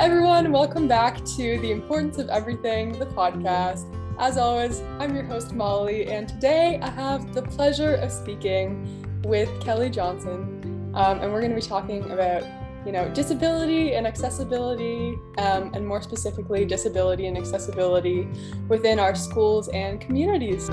everyone. 0.00 0.50
Welcome 0.50 0.88
back 0.88 1.22
to 1.36 1.58
The 1.58 1.70
Importance 1.70 2.16
of 2.16 2.30
Everything, 2.30 2.98
the 2.98 3.04
podcast. 3.04 3.84
As 4.18 4.38
always, 4.38 4.80
I'm 4.98 5.14
your 5.14 5.24
host, 5.24 5.52
Molly, 5.52 6.06
and 6.06 6.26
today 6.26 6.80
I 6.80 6.88
have 6.88 7.34
the 7.34 7.42
pleasure 7.42 7.96
of 7.96 8.10
speaking 8.10 9.20
with 9.24 9.50
Kelly 9.60 9.90
Johnston. 9.90 10.90
Um, 10.94 11.18
and 11.20 11.30
we're 11.30 11.40
going 11.42 11.50
to 11.50 11.54
be 11.54 11.60
talking 11.60 12.10
about, 12.12 12.44
you 12.86 12.92
know, 12.92 13.10
disability 13.10 13.92
and 13.92 14.06
accessibility, 14.06 15.18
um, 15.36 15.70
and 15.74 15.86
more 15.86 16.00
specifically, 16.00 16.64
disability 16.64 17.26
and 17.26 17.36
accessibility 17.36 18.26
within 18.68 18.98
our 18.98 19.14
schools 19.14 19.68
and 19.68 20.00
communities. 20.00 20.68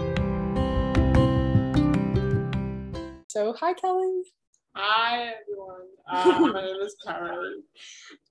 So, 3.27 3.51
hi, 3.59 3.73
Kelly. 3.73 4.21
Hi 4.79 5.33
everyone. 5.41 5.87
Uh, 6.07 6.53
my 6.53 6.61
name 6.61 6.75
is 6.83 6.95
Kelly. 7.03 7.63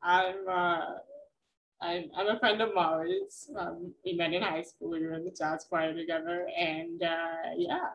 I'm 0.01 0.37
uh, 0.49 0.81
I'm 1.83 2.05
I'm 2.17 2.29
a 2.29 2.39
friend 2.39 2.61
of 2.61 2.73
Molly's. 2.73 3.51
Um, 3.59 3.93
we 4.05 4.13
met 4.13 4.33
in 4.33 4.43
high 4.43 4.63
school. 4.63 4.91
We 4.91 5.05
were 5.05 5.15
in 5.15 5.25
the 5.25 5.35
jazz 5.37 5.67
choir 5.69 5.93
together, 5.93 6.47
and 6.57 7.03
uh, 7.03 7.51
yeah, 7.57 7.89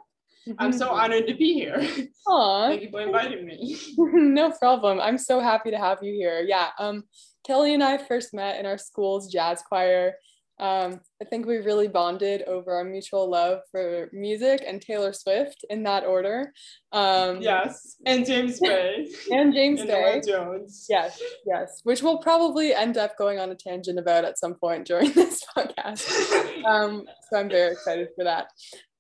I'm 0.57 0.73
so 0.73 0.89
honored 0.89 1.27
to 1.27 1.33
be 1.33 1.53
here. 1.53 1.81
Aw. 2.27 2.67
Thank 2.67 2.81
you 2.81 2.91
for 2.91 2.99
inviting 2.99 3.45
me. 3.45 3.77
no 3.97 4.51
problem. 4.51 4.99
I'm 4.99 5.17
so 5.17 5.39
happy 5.39 5.71
to 5.71 5.77
have 5.77 5.99
you 6.01 6.11
here. 6.11 6.41
Yeah. 6.45 6.71
Um, 6.77 7.05
Kelly 7.45 7.73
and 7.73 7.81
I 7.81 7.99
first 7.99 8.33
met 8.33 8.59
in 8.59 8.65
our 8.65 8.77
school's 8.77 9.31
jazz 9.31 9.61
choir. 9.61 10.15
Um, 10.61 11.01
I 11.19 11.25
think 11.25 11.47
we 11.47 11.57
really 11.57 11.87
bonded 11.87 12.43
over 12.43 12.75
our 12.75 12.83
mutual 12.83 13.27
love 13.27 13.61
for 13.71 14.09
music 14.13 14.63
and 14.65 14.79
Taylor 14.79 15.11
Swift 15.11 15.65
in 15.71 15.81
that 15.83 16.05
order. 16.05 16.53
Um, 16.91 17.41
yes, 17.41 17.97
and 18.05 18.23
James 18.23 18.59
Bay. 18.61 19.07
and 19.31 19.51
James 19.51 19.81
and 19.81 19.89
Bay. 19.89 20.21
Jones. 20.25 20.85
Yes, 20.87 21.19
yes, 21.47 21.81
which 21.83 22.03
we'll 22.03 22.19
probably 22.19 22.75
end 22.75 22.95
up 22.95 23.17
going 23.17 23.39
on 23.39 23.49
a 23.49 23.55
tangent 23.55 23.97
about 23.97 24.23
at 24.23 24.37
some 24.37 24.53
point 24.53 24.85
during 24.85 25.11
this 25.13 25.43
podcast. 25.57 26.63
Um, 26.63 27.05
so 27.29 27.39
I'm 27.39 27.49
very 27.49 27.71
excited 27.71 28.09
for 28.15 28.23
that. 28.25 28.47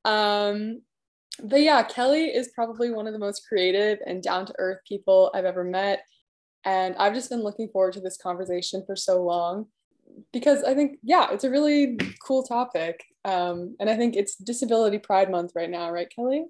Um, 0.03 0.81
but 1.43 1.61
yeah, 1.61 1.83
Kelly 1.83 2.25
is 2.25 2.49
probably 2.55 2.89
one 2.89 3.05
of 3.05 3.13
the 3.13 3.19
most 3.19 3.47
creative 3.47 3.99
and 4.07 4.23
down 4.23 4.47
to 4.47 4.53
earth 4.57 4.79
people 4.87 5.29
I've 5.35 5.45
ever 5.45 5.63
met. 5.63 6.01
And 6.65 6.95
I've 6.95 7.13
just 7.13 7.29
been 7.29 7.43
looking 7.43 7.69
forward 7.69 7.93
to 7.93 8.01
this 8.01 8.17
conversation 8.17 8.83
for 8.85 8.95
so 8.95 9.21
long 9.21 9.67
because 10.31 10.63
I 10.63 10.73
think, 10.73 10.99
yeah, 11.03 11.27
it's 11.31 11.43
a 11.43 11.49
really 11.49 11.97
cool 12.25 12.43
topic. 12.43 13.03
Um, 13.23 13.75
and 13.79 13.89
I 13.89 13.97
think 13.97 14.15
it's 14.15 14.35
Disability 14.35 14.97
Pride 14.97 15.29
Month 15.29 15.51
right 15.55 15.69
now, 15.69 15.91
right, 15.91 16.11
Kelly? 16.13 16.45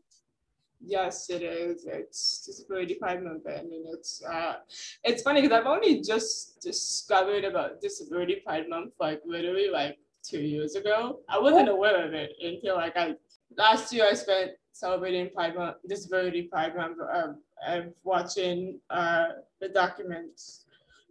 Yes, 0.84 1.30
it 1.30 1.44
is. 1.44 1.86
It's 1.86 2.44
Disability 2.46 2.96
Pride 2.96 3.24
Month. 3.24 3.44
I 3.48 3.62
mean, 3.64 3.86
it's 3.94 4.24
uh, 4.24 4.56
it's 5.04 5.22
funny 5.22 5.42
because 5.42 5.56
I've 5.56 5.68
only 5.68 6.02
just 6.02 6.60
discovered 6.62 7.44
about 7.44 7.82
Disability 7.82 8.42
Pride 8.44 8.68
Month 8.68 8.94
like 9.00 9.22
literally 9.26 9.70
like 9.70 10.00
two 10.24 10.40
years 10.42 10.76
ago. 10.76 11.20
I 11.30 11.38
wasn't 11.40 11.70
aware 11.70 12.04
of 12.04 12.14
it 12.14 12.32
until 12.42 12.76
like 12.76 12.98
I 12.98 13.14
last 13.58 13.94
year 13.94 14.08
I 14.10 14.14
spent 14.14 14.52
celebrating 14.74 15.30
Pride 15.30 15.56
Month, 15.56 15.78
Disability 15.88 16.44
Pride 16.44 16.76
Month, 16.76 16.98
um, 17.14 17.38
of 17.68 17.94
watching 18.04 18.80
uh, 18.90 19.28
the 19.60 19.70
document 19.70 20.42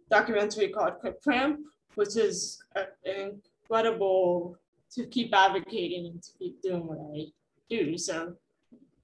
documentary 0.09 0.67
called 0.67 0.99
Crip 0.99 1.23
Camp, 1.23 1.59
which 1.95 2.15
is 2.15 2.63
uh, 2.75 2.83
incredible 3.05 4.57
to 4.95 5.05
keep 5.07 5.33
advocating 5.33 6.07
and 6.07 6.21
to 6.21 6.31
keep 6.37 6.61
doing 6.61 6.85
what 6.87 6.99
I 7.15 7.27
do. 7.69 7.97
So, 7.97 8.35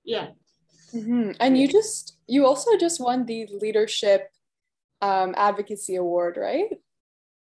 yeah. 0.03 0.29
Mhm. 0.93 1.35
And 1.39 1.57
you 1.57 1.67
just, 1.67 2.17
you 2.27 2.45
also 2.45 2.77
just 2.77 2.99
won 2.99 3.25
the 3.25 3.47
Leadership 3.47 4.31
um, 5.01 5.33
Advocacy 5.37 5.95
Award, 5.95 6.37
right? 6.37 6.69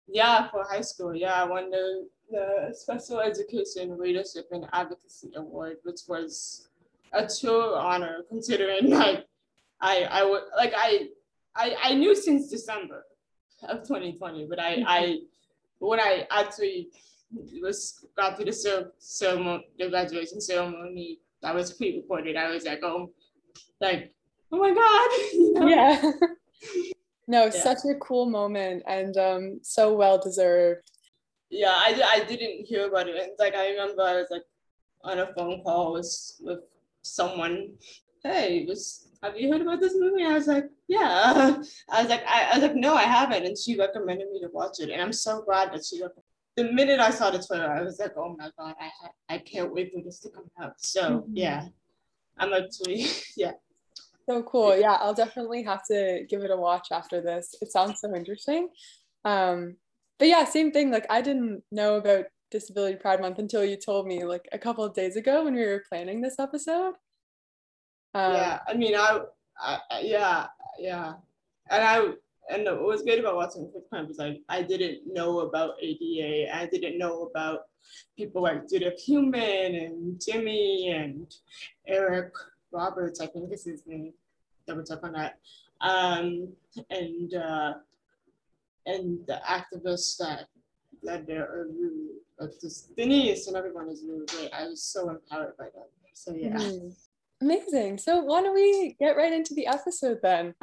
Yeah, 0.08 0.48
for 0.50 0.64
high 0.64 0.82
school. 0.82 1.14
Yeah, 1.14 1.42
I 1.42 1.44
won 1.44 1.70
the, 1.70 2.08
the 2.30 2.74
Special 2.74 3.20
Education 3.20 3.98
Leadership 3.98 4.48
and 4.52 4.66
Advocacy 4.72 5.30
Award, 5.36 5.76
which 5.84 6.00
was 6.08 6.68
a 7.12 7.28
true 7.28 7.74
honor 7.74 8.24
considering 8.28 8.90
like 8.90 9.24
I 9.80 10.04
I 10.04 10.24
would 10.24 10.42
like 10.56 10.72
I 10.76 11.08
I 11.54 11.76
I 11.82 11.94
knew 11.94 12.14
since 12.14 12.50
December 12.50 13.04
of 13.62 13.82
2020, 13.86 14.46
but 14.48 14.58
I 14.60 14.82
I 14.86 15.18
when 15.78 16.00
I 16.00 16.26
actually 16.30 16.88
was 17.62 18.04
got 18.16 18.38
to 18.38 18.44
the 18.44 18.52
cer- 18.52 18.92
ceremony, 18.98 19.66
the 19.78 19.88
graduation 19.90 20.40
ceremony 20.40 21.20
that 21.42 21.54
was 21.54 21.72
pre-recorded, 21.72 22.36
I 22.36 22.50
was 22.50 22.64
like, 22.64 22.80
oh, 22.82 23.10
like, 23.80 24.12
oh 24.52 24.58
my 24.58 24.72
god, 24.72 25.10
you 25.32 25.52
know? 25.60 25.68
Yeah. 25.68 26.02
no, 27.28 27.44
Yeah. 27.44 27.50
such 27.50 27.78
a 27.90 27.94
cool 27.98 28.26
moment 28.26 28.82
and 28.86 29.16
um, 29.16 29.60
so 29.62 29.94
well 29.94 30.18
deserved. 30.18 30.88
yeah, 31.50 31.74
I, 31.74 32.00
I 32.14 32.24
didn't 32.24 32.64
hear 32.66 32.86
about 32.88 33.08
it. 33.08 33.16
It's 33.16 33.38
like 33.40 33.54
I 33.54 33.70
remember 33.70 34.02
I 34.02 34.14
was 34.16 34.28
like 34.30 34.44
on 35.04 35.18
a 35.18 35.26
phone 35.34 35.62
call 35.62 35.92
with 35.94 36.08
with 36.40 36.60
someone. 37.02 37.72
Hey, 38.22 38.58
it 38.62 38.68
was 38.68 39.05
have 39.26 39.36
you 39.38 39.52
heard 39.52 39.62
about 39.62 39.80
this 39.80 39.94
movie? 39.96 40.24
I 40.24 40.34
was 40.34 40.46
like, 40.46 40.66
yeah. 40.88 41.62
I 41.90 42.00
was 42.00 42.08
like, 42.08 42.24
I, 42.26 42.50
I 42.50 42.54
was 42.54 42.62
like, 42.62 42.74
no, 42.76 42.94
I 42.94 43.02
haven't. 43.02 43.44
And 43.44 43.56
she 43.58 43.76
recommended 43.78 44.30
me 44.30 44.40
to 44.40 44.48
watch 44.52 44.80
it, 44.80 44.90
and 44.90 45.00
I'm 45.02 45.12
so 45.12 45.42
glad 45.42 45.72
that 45.72 45.84
she. 45.84 45.96
Recommended. 45.96 46.22
The 46.56 46.72
minute 46.72 47.00
I 47.00 47.10
saw 47.10 47.30
the 47.30 47.42
trailer, 47.46 47.70
I 47.70 47.82
was 47.82 47.98
like, 47.98 48.12
oh 48.16 48.34
my 48.38 48.50
god, 48.58 48.74
I 48.80 48.88
ha- 48.98 49.12
I 49.28 49.36
can't 49.38 49.74
wait 49.74 49.92
for 49.92 50.00
this 50.02 50.20
to 50.20 50.30
come 50.30 50.48
out. 50.58 50.72
So 50.78 51.02
Mhm. 51.02 51.24
yeah, 51.34 51.68
I'm 52.38 52.52
actually 52.54 53.08
yeah. 53.36 53.52
So 54.26 54.42
cool. 54.42 54.74
Yeah, 54.74 54.94
I'll 54.94 55.12
definitely 55.12 55.62
have 55.64 55.82
to 55.90 56.24
give 56.30 56.40
it 56.44 56.50
a 56.50 56.56
watch 56.56 56.88
after 56.92 57.20
this. 57.20 57.54
It 57.60 57.70
sounds 57.70 58.00
so 58.00 58.14
interesting. 58.14 58.70
Um, 59.26 59.76
but 60.18 60.28
yeah, 60.28 60.44
same 60.46 60.72
thing. 60.72 60.90
Like 60.90 61.06
I 61.10 61.20
didn't 61.20 61.62
know 61.70 61.96
about 61.96 62.24
Disability 62.50 62.96
Pride 62.96 63.20
Month 63.20 63.38
until 63.38 63.62
you 63.62 63.76
told 63.76 64.06
me 64.06 64.24
like 64.24 64.48
a 64.50 64.58
couple 64.58 64.82
of 64.82 64.94
days 64.94 65.16
ago 65.16 65.44
when 65.44 65.54
we 65.54 65.60
were 65.66 65.84
planning 65.90 66.22
this 66.22 66.38
episode. 66.38 66.94
Um, 68.16 68.32
yeah, 68.32 68.58
I 68.66 68.74
mean, 68.74 68.94
I, 68.96 69.20
I, 69.60 70.00
yeah, 70.02 70.46
yeah, 70.78 71.14
and 71.70 71.82
I, 71.84 71.96
and 72.52 72.64
what 72.64 72.82
was 72.82 73.02
great 73.02 73.18
about 73.18 73.36
watching 73.36 73.68
Crip 73.70 73.90
Camp 73.92 74.08
was 74.08 74.20
I, 74.20 74.38
I 74.48 74.62
didn't 74.62 75.12
know 75.12 75.40
about 75.40 75.74
ADA. 75.82 76.56
I 76.56 76.66
didn't 76.66 76.96
know 76.98 77.24
about 77.24 77.60
people 78.16 78.42
like 78.42 78.68
Judith 78.68 79.00
Heumann 79.04 79.74
and 79.74 80.20
Jimmy 80.24 80.90
and 80.90 81.26
Eric 81.86 82.32
Roberts. 82.72 83.20
I 83.20 83.26
think 83.26 83.52
is 83.52 83.64
his 83.64 83.82
name. 83.86 84.12
Double 84.66 84.84
check 84.84 85.00
on 85.02 85.12
that. 85.12 85.38
Um, 85.80 86.48
and 86.88 87.34
uh, 87.34 87.74
and 88.86 89.18
the 89.26 89.40
activists 89.46 90.16
that 90.18 90.46
that 91.02 91.26
there 91.26 91.44
are 91.44 91.66
really, 91.68 92.08
uh, 92.40 92.46
just 92.60 92.96
Denise 92.96 93.46
and 93.48 93.56
everyone 93.56 93.88
is 93.88 94.02
really 94.08 94.26
great. 94.26 94.52
I 94.54 94.66
was 94.68 94.82
so 94.82 95.10
empowered 95.10 95.56
by 95.58 95.66
them. 95.66 95.88
So 96.14 96.32
yeah. 96.34 96.56
Mhm. 96.56 96.94
Amazing. 97.40 97.98
So 97.98 98.20
why 98.20 98.42
don't 98.42 98.54
we 98.54 98.96
get 98.98 99.16
right 99.16 99.32
into 99.32 99.54
the 99.54 99.66
episode 99.66 100.18
then? 100.22 100.54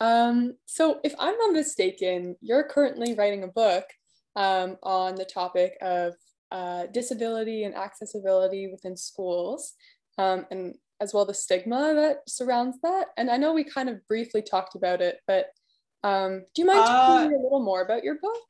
Um, 0.00 0.54
so 0.66 1.00
if 1.02 1.14
I'm 1.18 1.36
not 1.38 1.52
mistaken, 1.52 2.36
you're 2.40 2.68
currently 2.68 3.14
writing 3.14 3.42
a 3.42 3.48
book 3.48 3.84
um, 4.36 4.76
on 4.82 5.14
the 5.14 5.24
topic 5.24 5.76
of 5.80 6.14
uh, 6.50 6.86
disability 6.92 7.64
and 7.64 7.74
accessibility 7.74 8.68
within 8.70 8.96
schools, 8.96 9.72
um, 10.18 10.46
and 10.50 10.74
as 11.00 11.12
well 11.12 11.24
the 11.24 11.34
stigma 11.34 11.94
that 11.94 12.28
surrounds 12.28 12.78
that. 12.82 13.06
And 13.16 13.30
I 13.30 13.36
know 13.36 13.52
we 13.52 13.64
kind 13.64 13.88
of 13.88 14.06
briefly 14.06 14.42
talked 14.42 14.74
about 14.74 15.00
it, 15.00 15.18
but 15.26 15.46
um, 16.04 16.44
do 16.54 16.62
you 16.62 16.66
mind 16.66 16.86
telling 16.86 17.28
me 17.30 17.34
a 17.34 17.42
little 17.42 17.62
more 17.62 17.82
about 17.82 18.04
your 18.04 18.18
book? 18.20 18.42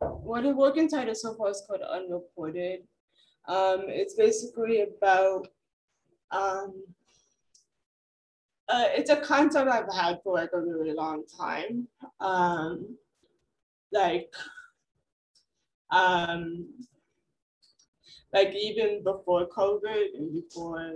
what 0.00 0.42
the 0.42 0.50
working 0.50 0.88
title 0.88 1.14
so 1.14 1.34
far 1.34 1.50
is 1.50 1.62
called 1.66 1.82
unreported. 1.82 2.80
Um, 3.46 3.84
it's 3.88 4.14
basically 4.14 4.82
about 4.82 5.48
um, 6.30 6.82
uh, 8.68 8.86
it's 8.90 9.10
a 9.10 9.16
concept 9.16 9.70
I've 9.70 9.92
had 9.92 10.20
for 10.22 10.34
like 10.34 10.50
a 10.52 10.60
really 10.60 10.94
long 10.94 11.24
time. 11.38 11.88
Um, 12.20 12.96
like 13.92 14.32
um, 15.90 16.66
like 18.32 18.54
even 18.54 19.02
before 19.04 19.46
COVID 19.48 20.16
and 20.18 20.32
before 20.32 20.94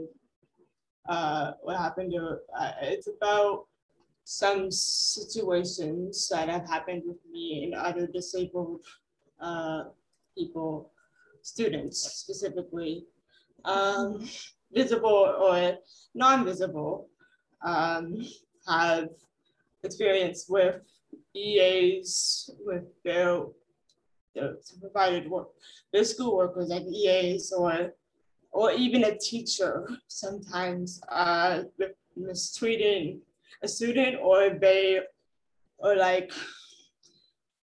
uh, 1.09 1.53
what 1.63 1.77
happened 1.77 2.13
to 2.13 2.39
uh, 2.59 2.73
it's 2.83 3.09
about 3.09 3.67
some 4.25 4.71
situations 4.71 6.29
that 6.29 6.51
have 6.51 6.69
happened 6.69 7.03
with 7.07 7.17
me 7.33 7.65
and 7.65 7.75
other 7.75 8.07
disabled 8.07 8.85
uh, 9.41 9.85
people, 10.37 10.93
students 11.41 11.99
specifically, 11.99 13.07
um, 13.65 14.29
visible 14.71 15.35
or 15.41 15.79
non-visible, 16.15 17.09
um, 17.63 18.27
have 18.67 19.09
experience 19.83 20.47
with 20.49 20.77
EAs, 21.35 22.51
with 22.65 22.85
their, 23.05 23.43
their 24.35 24.57
provided 24.81 25.31
work, 25.31 25.49
their 25.93 26.05
school 26.05 26.37
workers 26.37 26.69
like 26.69 26.83
EAs 26.83 27.53
or 27.53 27.95
or 28.51 28.73
even 28.73 29.05
a 29.05 29.19
teacher 29.19 29.87
sometimes 30.07 31.01
uh, 31.11 31.63
mistreating 32.17 33.21
a 33.63 33.69
student 33.69 34.17
or 34.23 34.51
they 34.59 35.01
or 35.77 35.95
like 35.97 36.33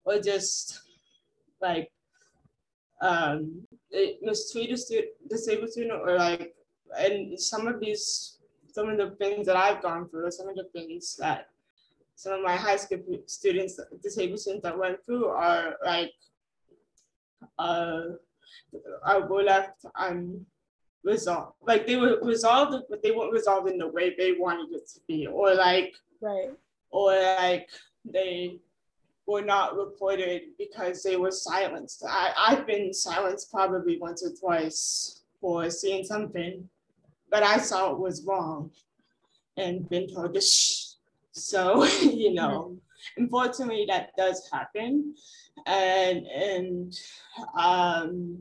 or 0.05 0.19
just 0.19 0.79
like 1.59 1.91
um, 3.01 3.65
mistreat 4.21 4.71
a 4.71 4.77
student, 4.77 5.07
disabled 5.29 5.71
student, 5.71 6.01
or 6.01 6.17
like, 6.17 6.55
and 6.97 7.39
some 7.39 7.67
of 7.67 7.79
these, 7.79 8.37
some 8.75 8.89
of 8.89 8.97
the 8.97 9.11
things 9.15 9.47
that 9.47 9.55
I've 9.55 9.81
gone 9.81 10.09
through, 10.09 10.29
some 10.31 10.49
of 10.49 10.55
the 10.57 10.65
things 10.73 11.15
that 11.15 11.47
some 12.15 12.33
of 12.33 12.41
my 12.43 12.57
high 12.57 12.75
school 12.75 12.99
students, 13.25 13.79
disabled 14.03 14.39
students 14.39 14.63
that 14.63 14.77
went 14.77 14.97
through 15.05 15.27
are 15.27 15.77
like, 15.85 16.11
uh, 17.57 18.01
were 19.29 19.43
left 19.43 19.85
unresolved. 19.95 21.53
Like 21.65 21.87
they 21.87 21.95
were 21.95 22.19
resolved, 22.21 22.83
but 22.89 23.01
they 23.01 23.11
weren't 23.11 23.31
resolved 23.31 23.69
in 23.69 23.77
the 23.77 23.87
way 23.87 24.13
they 24.13 24.33
wanted 24.33 24.75
it 24.75 24.89
to 24.93 24.99
be, 25.07 25.25
or 25.25 25.55
like, 25.55 25.93
right, 26.19 26.51
or 26.89 27.13
like 27.13 27.69
they 28.03 28.59
were 29.25 29.41
not 29.41 29.77
reported 29.77 30.41
because 30.57 31.01
they 31.01 31.15
were 31.15 31.31
silenced. 31.31 32.03
I, 32.05 32.33
I've 32.47 32.67
been 32.67 32.93
silenced 32.93 33.51
probably 33.51 33.97
once 33.99 34.21
or 34.21 34.31
twice 34.35 35.21
for 35.39 35.69
seeing 35.69 36.03
something, 36.03 36.67
but 37.35 37.43
I 37.43 37.57
saw 37.57 37.91
it 37.91 37.99
was 37.99 38.23
wrong 38.25 38.71
and 39.57 39.89
been 39.89 40.07
told 40.07 40.33
to 40.35 40.39
shh. 40.39 40.93
So, 41.33 41.83
you 42.01 42.33
know, 42.33 42.77
unfortunately 43.17 43.85
that 43.89 44.11
does 44.17 44.49
happen. 44.53 45.13
And, 45.65 46.25
and 46.27 46.97
um, 47.59 48.37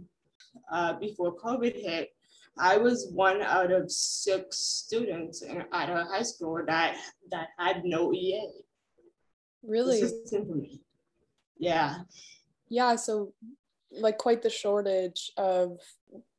uh, 0.70 0.92
before 0.92 1.34
COVID 1.34 1.74
hit, 1.74 2.14
I 2.56 2.76
was 2.76 3.08
one 3.10 3.42
out 3.42 3.72
of 3.72 3.90
six 3.90 4.58
students 4.58 5.42
in, 5.42 5.64
at 5.72 5.90
our 5.90 6.04
high 6.04 6.22
school 6.22 6.62
that, 6.68 6.96
that 7.32 7.48
had 7.58 7.84
no 7.84 8.12
EA. 8.12 8.46
Really? 9.64 10.08
Yeah. 11.58 11.96
Yeah. 12.68 12.94
So, 12.94 13.32
like, 13.90 14.18
quite 14.18 14.42
the 14.42 14.50
shortage 14.50 15.32
of 15.36 15.80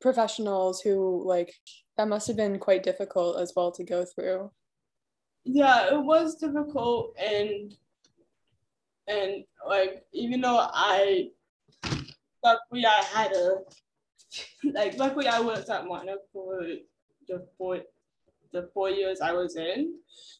professionals 0.00 0.80
who, 0.80 1.22
like, 1.26 1.52
that 1.96 2.08
must 2.08 2.26
have 2.26 2.36
been 2.36 2.58
quite 2.58 2.82
difficult 2.82 3.40
as 3.40 3.52
well 3.56 3.72
to 3.72 3.84
go 3.84 4.04
through. 4.04 4.50
Yeah, 5.44 5.94
it 5.94 6.00
was 6.00 6.36
difficult. 6.36 7.16
And, 7.18 7.74
and 9.06 9.44
like, 9.66 10.04
even 10.12 10.40
though 10.40 10.68
I, 10.72 11.30
luckily 12.44 12.84
I 12.84 13.02
had 13.12 13.32
a, 13.32 13.56
like, 14.72 14.98
luckily 14.98 15.28
I 15.28 15.40
was 15.40 15.68
at 15.70 15.86
Montana 15.86 16.16
for 16.32 16.60
the 17.28 17.46
four, 17.56 17.80
the 18.52 18.68
four 18.74 18.90
years 18.90 19.20
I 19.20 19.32
was 19.32 19.56
in, 19.56 19.94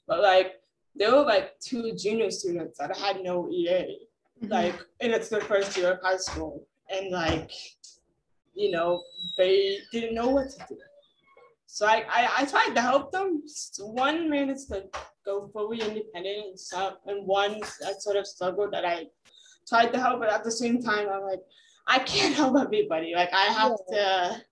but 0.07 0.21
like, 0.21 0.61
there 0.95 1.13
were 1.13 1.25
like 1.25 1.59
two 1.61 1.95
junior 1.95 2.31
students 2.31 2.79
that 2.79 2.97
had 2.97 3.23
no 3.23 3.49
EA, 3.51 3.69
mm-hmm. 4.43 4.49
like, 4.49 4.75
and 5.01 5.13
it's 5.13 5.29
their 5.29 5.43
first 5.43 5.77
year 5.77 5.93
of 5.93 6.03
high 6.03 6.17
school, 6.17 6.67
and 6.91 7.11
like, 7.11 7.51
you 8.55 8.71
know, 8.71 9.03
they 9.37 9.79
didn't 9.93 10.15
know 10.15 10.29
what 10.29 10.51
to 10.51 10.59
do. 10.69 10.79
So 11.67 11.87
I, 11.87 12.05
I, 12.09 12.29
I 12.39 12.45
tried 12.45 12.75
to 12.75 12.81
help 12.81 13.13
them. 13.13 13.43
So 13.47 13.87
one 13.87 14.31
managed 14.31 14.69
to 14.69 14.85
go 15.25 15.51
fully 15.53 15.81
independent 15.81 16.47
and 16.47 16.61
stuff, 16.61 16.95
and 17.07 17.27
one 17.27 17.61
that 17.81 18.03
sort 18.03 18.17
of 18.17 18.27
struggled 18.27 18.73
that 18.73 18.85
I 18.85 19.07
tried 19.69 19.93
to 19.93 19.99
help, 19.99 20.21
but 20.21 20.33
at 20.33 20.45
the 20.45 20.51
same 20.51 20.81
time, 20.81 21.09
I'm 21.13 21.23
like, 21.23 21.41
I 21.87 21.99
can't 21.99 22.35
help 22.35 22.57
everybody. 22.59 23.15
Like 23.15 23.33
I 23.33 23.47
have 23.53 23.73
yeah. 23.91 24.37
to, 24.37 24.45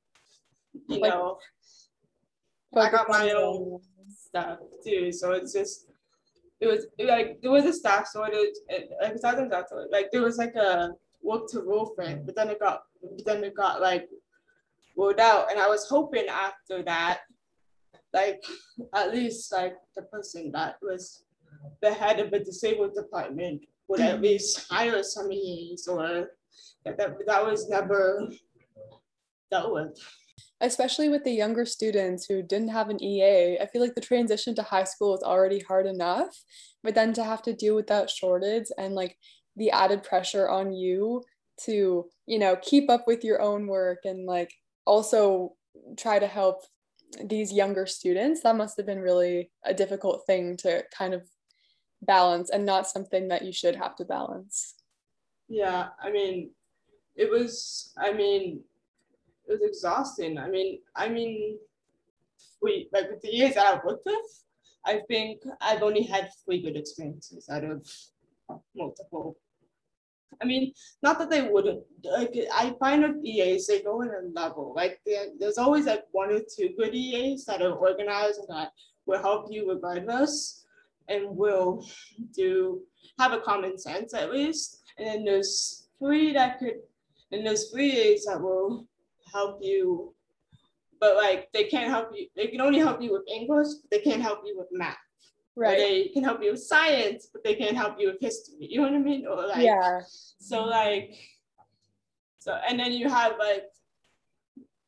you 0.88 1.00
like, 1.00 1.12
know, 1.12 1.38
I 2.76 2.90
got 2.90 3.08
my 3.08 3.30
own 3.30 3.80
stuff 4.08 4.58
too. 4.84 5.12
So 5.12 5.32
it's 5.32 5.52
just 5.52 5.86
it 6.60 6.66
was 6.66 6.86
it, 6.98 7.06
like 7.06 7.40
there 7.42 7.50
was 7.50 7.64
a 7.64 7.72
staff 7.72 8.08
shortage, 8.12 8.54
and 8.68 8.84
like 9.00 9.12
besides 9.14 9.38
that, 9.38 9.66
like 9.90 10.10
there 10.12 10.22
was 10.22 10.38
like 10.38 10.54
a 10.54 10.90
work 11.22 11.48
to 11.50 11.60
rule 11.60 11.94
thing, 11.98 12.22
but 12.24 12.36
then 12.36 12.50
it 12.50 12.60
got 12.60 12.82
but 13.02 13.24
then 13.24 13.44
it 13.44 13.54
got 13.54 13.80
like 13.80 14.08
rolled 14.96 15.20
out, 15.20 15.50
and 15.50 15.60
I 15.60 15.68
was 15.68 15.88
hoping 15.88 16.26
after 16.28 16.82
that, 16.84 17.20
like 18.12 18.42
at 18.94 19.12
least 19.12 19.52
like 19.52 19.74
the 19.96 20.02
person 20.02 20.52
that 20.52 20.76
was 20.82 21.24
the 21.82 21.92
head 21.92 22.20
of 22.20 22.30
the 22.30 22.40
disabled 22.40 22.94
department 22.94 23.62
would 23.88 24.00
at 24.00 24.14
mm-hmm. 24.14 24.24
least 24.24 24.66
hire 24.70 25.02
some 25.02 25.30
EAs 25.30 25.86
or 25.88 26.30
that, 26.84 26.96
that, 26.96 27.16
that 27.26 27.44
was 27.44 27.68
never 27.68 28.28
dealt 29.50 29.72
with. 29.72 29.98
Especially 30.60 31.08
with 31.08 31.24
the 31.24 31.32
younger 31.32 31.66
students 31.66 32.26
who 32.26 32.42
didn't 32.42 32.68
have 32.68 32.88
an 32.88 33.02
EA, 33.02 33.58
I 33.60 33.66
feel 33.66 33.82
like 33.82 33.94
the 33.94 34.00
transition 34.00 34.54
to 34.54 34.62
high 34.62 34.84
school 34.84 35.14
is 35.14 35.22
already 35.22 35.60
hard 35.60 35.86
enough, 35.86 36.34
but 36.82 36.94
then 36.94 37.12
to 37.14 37.24
have 37.24 37.42
to 37.42 37.52
deal 37.52 37.74
with 37.74 37.88
that 37.88 38.08
shortage 38.08 38.66
and 38.78 38.94
like 38.94 39.16
the 39.56 39.70
added 39.70 40.02
pressure 40.02 40.48
on 40.48 40.72
you 40.72 41.22
to, 41.64 42.06
you 42.26 42.38
know, 42.38 42.56
keep 42.62 42.90
up 42.90 43.06
with 43.06 43.24
your 43.24 43.40
own 43.42 43.66
work 43.66 44.00
and 44.04 44.26
like 44.26 44.50
also 44.86 45.54
try 45.96 46.18
to 46.18 46.26
help 46.26 46.62
these 47.24 47.52
younger 47.52 47.86
students, 47.86 48.42
that 48.42 48.56
must 48.56 48.76
have 48.76 48.86
been 48.86 49.00
really 49.00 49.50
a 49.64 49.74
difficult 49.74 50.24
thing 50.26 50.56
to 50.58 50.84
kind 50.96 51.14
of 51.14 51.22
balance 52.02 52.50
and 52.50 52.66
not 52.66 52.88
something 52.88 53.28
that 53.28 53.42
you 53.42 53.52
should 53.52 53.76
have 53.76 53.96
to 53.96 54.04
balance. 54.04 54.74
Yeah, 55.48 55.88
I 56.02 56.10
mean, 56.10 56.50
it 57.16 57.30
was, 57.30 57.92
I 57.98 58.12
mean, 58.12 58.60
it 59.46 59.52
was 59.52 59.62
exhausting. 59.62 60.38
I 60.38 60.48
mean, 60.48 60.80
I 60.96 61.08
mean, 61.08 61.58
we 62.62 62.88
like 62.92 63.10
with 63.10 63.20
the 63.22 63.34
years 63.34 63.54
that 63.54 63.66
I've 63.66 63.84
worked 63.84 64.06
with, 64.06 64.44
I 64.84 65.00
think 65.08 65.42
I've 65.60 65.82
only 65.82 66.02
had 66.02 66.30
three 66.44 66.62
good 66.62 66.76
experiences 66.76 67.48
out 67.48 67.64
of 67.64 67.86
multiple. 68.74 69.36
I 70.42 70.44
mean, 70.44 70.72
not 71.02 71.18
that 71.18 71.30
they 71.30 71.42
wouldn't. 71.42 71.82
Like, 72.04 72.34
I 72.52 72.74
find 72.78 73.02
with 73.02 73.24
EAs, 73.24 73.66
they 73.66 73.82
go 73.82 74.02
in 74.02 74.08
a 74.08 74.28
level. 74.32 74.72
Like 74.76 75.00
there's 75.38 75.58
always 75.58 75.86
like 75.86 76.04
one 76.12 76.30
or 76.30 76.40
two 76.40 76.70
good 76.78 76.94
EAs 76.94 77.44
that 77.46 77.62
are 77.62 77.72
organized 77.72 78.40
and 78.40 78.48
that 78.48 78.72
will 79.06 79.20
help 79.20 79.46
you 79.50 79.70
regardless, 79.70 80.64
and 81.08 81.36
will 81.36 81.86
do 82.34 82.80
have 83.18 83.32
a 83.32 83.40
common 83.40 83.78
sense 83.78 84.14
at 84.14 84.32
least. 84.32 84.82
And 84.98 85.06
then 85.06 85.24
there's 85.24 85.88
three 85.98 86.32
that 86.32 86.58
could, 86.58 86.74
and 87.32 87.46
there's 87.46 87.70
three 87.70 87.92
EAs 87.92 88.24
that 88.26 88.40
will 88.40 88.86
help 89.32 89.58
you, 89.62 90.14
but 91.00 91.16
like 91.16 91.48
they 91.52 91.64
can't 91.64 91.90
help 91.90 92.10
you. 92.14 92.28
They 92.36 92.46
can 92.46 92.60
only 92.60 92.78
help 92.78 93.02
you 93.02 93.12
with 93.12 93.28
English. 93.28 93.68
they 93.90 93.98
can't 93.98 94.22
help 94.22 94.40
you 94.44 94.56
with 94.56 94.68
math. 94.72 94.96
Right. 95.56 95.78
Or 95.78 95.80
they 95.80 96.08
can 96.08 96.24
help 96.24 96.42
you 96.42 96.52
with 96.52 96.62
science, 96.62 97.28
but 97.32 97.44
they 97.44 97.54
can't 97.54 97.76
help 97.76 97.96
you 97.98 98.08
with 98.08 98.20
history. 98.20 98.66
You 98.70 98.78
know 98.78 98.88
what 98.88 98.94
I 98.94 98.98
mean? 98.98 99.26
Or 99.26 99.46
like 99.46 99.64
yeah. 99.64 100.00
So 100.38 100.64
like, 100.64 101.14
so 102.38 102.58
and 102.68 102.78
then 102.78 102.92
you 102.92 103.08
have 103.08 103.34
like, 103.38 103.64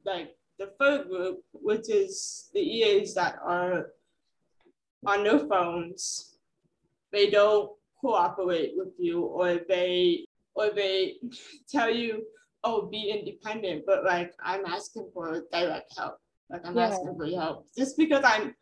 like 0.05 0.37
the 0.59 0.73
third 0.81 1.09
group, 1.09 1.41
which 1.53 1.89
is 1.89 2.51
the 2.53 2.61
EAs 2.61 3.15
that 3.15 3.39
are 3.45 3.93
on 5.07 5.23
their 5.23 5.41
phones. 5.41 6.37
They 7.13 7.31
don't 7.31 7.71
cooperate 8.01 8.73
with 8.77 8.95
you, 8.99 9.23
or 9.23 9.61
they 9.69 10.27
or 10.55 10.71
they 10.71 11.17
tell 11.71 11.91
you 11.91 12.25
oh, 12.67 12.83
be 12.83 13.11
independent, 13.11 13.85
but 13.87 14.05
like 14.05 14.35
I'm 14.43 14.67
asking 14.67 15.11
for 15.15 15.45
direct 15.53 15.97
help. 15.97 16.19
Like 16.51 16.63
I'm 16.67 16.77
yeah. 16.77 16.89
asking 16.89 17.17
for 17.17 17.27
help 17.27 17.67
just 17.77 17.97
because 17.97 18.23
I'm 18.25 18.55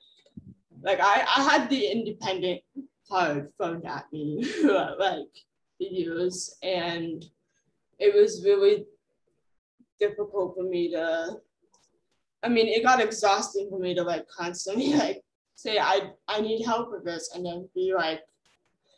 like 0.85 1.01
I, 1.01 1.25
I 1.37 1.43
had 1.43 1.69
the 1.69 1.87
independent 1.87 2.61
card 3.09 3.53
thrown 3.57 3.85
at 3.87 4.07
me 4.13 4.45
like 4.99 5.29
years 5.79 6.57
and 6.63 7.25
it 7.99 8.15
was 8.15 8.43
really 8.45 8.87
difficult 9.99 10.55
for 10.57 10.63
me 10.63 10.91
to 10.93 11.37
I 12.43 12.49
mean 12.49 12.69
it 12.69 12.85
got 12.85 13.01
exhausting 13.01 13.69
for 13.69 13.79
me 13.79 13.95
to 13.95 14.03
like 14.03 14.27
constantly 14.29 14.95
like 15.05 15.23
say 15.57 15.79
I 15.79 16.13
I 16.29 16.41
need 16.41 16.65
help 16.65 16.93
with 16.93 17.05
this 17.05 17.31
and 17.35 17.45
then 17.45 17.69
be 17.75 17.93
like 17.95 18.21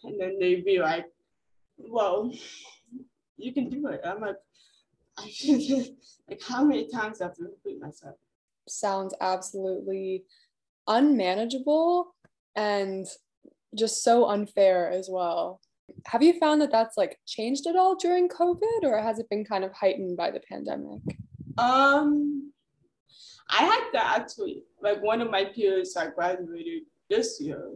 and 0.06 0.20
then 0.20 0.38
they'd 0.38 0.64
be 0.64 0.78
like, 0.78 1.06
well, 1.76 2.32
you 3.36 3.52
can 3.52 3.68
do 3.68 3.88
it. 3.88 4.00
I'm 4.04 4.20
like, 4.20 4.36
I 5.18 5.28
feel 5.30 5.84
like 6.28 6.42
how 6.42 6.64
many 6.64 6.88
times 6.88 7.20
I 7.20 7.24
have 7.24 7.36
to 7.36 7.44
repeat 7.44 7.80
myself? 7.80 8.16
Sounds 8.68 9.14
absolutely 9.20 10.24
unmanageable 10.88 12.14
and 12.54 13.06
just 13.74 14.02
so 14.02 14.26
unfair 14.26 14.90
as 14.90 15.08
well. 15.10 15.60
Have 16.06 16.22
you 16.22 16.38
found 16.38 16.60
that 16.62 16.72
that's 16.72 16.96
like 16.96 17.18
changed 17.26 17.66
at 17.66 17.76
all 17.76 17.94
during 17.94 18.28
COVID 18.28 18.82
or 18.82 18.98
has 18.98 19.18
it 19.18 19.28
been 19.28 19.44
kind 19.44 19.64
of 19.64 19.72
heightened 19.72 20.16
by 20.16 20.30
the 20.30 20.40
pandemic? 20.40 21.02
Um, 21.58 22.52
I 23.48 23.62
had 23.62 23.90
to 23.92 24.06
actually, 24.06 24.64
like 24.80 25.02
one 25.02 25.20
of 25.20 25.30
my 25.30 25.44
peers 25.44 25.94
that 25.94 26.14
graduated 26.14 26.82
this 27.08 27.40
year, 27.40 27.70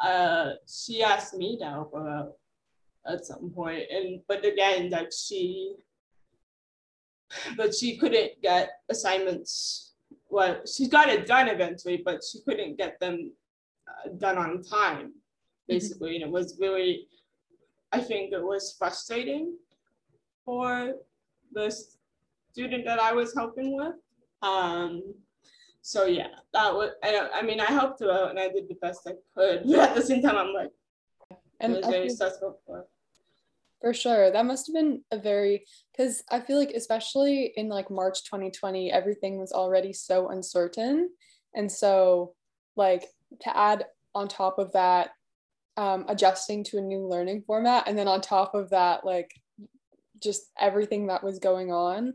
uh, 0.00 0.52
she 0.66 1.02
asked 1.02 1.34
me 1.34 1.58
to 1.58 1.64
help 1.64 1.92
her 1.94 2.08
out 2.08 2.32
at 3.06 3.24
some 3.24 3.50
point, 3.50 3.84
and 3.90 4.20
but 4.26 4.44
again, 4.44 4.90
like 4.90 5.12
she 5.12 5.76
but 7.56 7.74
she 7.74 7.96
couldn't 7.96 8.32
get 8.42 8.70
assignments. 8.88 9.93
Well, 10.34 10.62
she 10.66 10.88
got 10.88 11.08
it 11.08 11.28
done 11.28 11.46
eventually, 11.46 12.02
but 12.04 12.24
she 12.24 12.40
couldn't 12.40 12.76
get 12.76 12.98
them 12.98 13.30
uh, 13.86 14.08
done 14.18 14.36
on 14.36 14.64
time, 14.64 15.12
basically. 15.68 16.14
Mm-hmm. 16.14 16.24
And 16.24 16.30
it 16.30 16.32
was 16.32 16.56
really, 16.58 17.06
I 17.92 18.00
think 18.00 18.32
it 18.32 18.42
was 18.42 18.74
frustrating 18.76 19.56
for 20.44 20.94
the 21.52 21.70
student 22.50 22.84
that 22.84 22.98
I 22.98 23.12
was 23.12 23.32
helping 23.32 23.76
with. 23.76 23.94
Um, 24.42 25.14
so 25.82 26.06
yeah, 26.06 26.34
that 26.52 26.74
was. 26.74 26.90
I, 27.04 27.30
I 27.32 27.42
mean, 27.42 27.60
I 27.60 27.66
helped 27.66 28.00
her 28.00 28.10
out 28.10 28.30
and 28.30 28.38
I 28.40 28.48
did 28.48 28.68
the 28.68 28.78
best 28.82 29.06
I 29.06 29.12
could. 29.36 29.62
But 29.64 29.90
at 29.90 29.94
the 29.94 30.02
same 30.02 30.20
time, 30.20 30.36
I'm 30.36 30.52
like, 30.52 30.72
and 31.60 31.74
it 31.74 31.76
was 31.76 31.86
very 31.86 32.10
stressful 32.10 32.58
for. 32.66 32.86
For 33.80 33.92
sure, 33.92 34.30
that 34.30 34.46
must 34.46 34.66
have 34.66 34.74
been 34.74 35.02
a 35.10 35.18
very 35.18 35.66
because 35.92 36.22
I 36.30 36.40
feel 36.40 36.58
like 36.58 36.70
especially 36.70 37.52
in 37.56 37.68
like 37.68 37.90
March 37.90 38.24
2020, 38.24 38.90
everything 38.90 39.38
was 39.38 39.52
already 39.52 39.92
so 39.92 40.28
uncertain, 40.28 41.10
and 41.54 41.70
so 41.70 42.34
like 42.76 43.04
to 43.42 43.56
add 43.56 43.84
on 44.14 44.28
top 44.28 44.58
of 44.58 44.72
that, 44.72 45.10
um, 45.76 46.06
adjusting 46.08 46.64
to 46.64 46.78
a 46.78 46.80
new 46.80 47.06
learning 47.06 47.42
format, 47.46 47.84
and 47.86 47.98
then 47.98 48.08
on 48.08 48.20
top 48.20 48.54
of 48.54 48.70
that, 48.70 49.04
like 49.04 49.30
just 50.22 50.50
everything 50.58 51.08
that 51.08 51.22
was 51.22 51.38
going 51.38 51.70
on. 51.70 52.14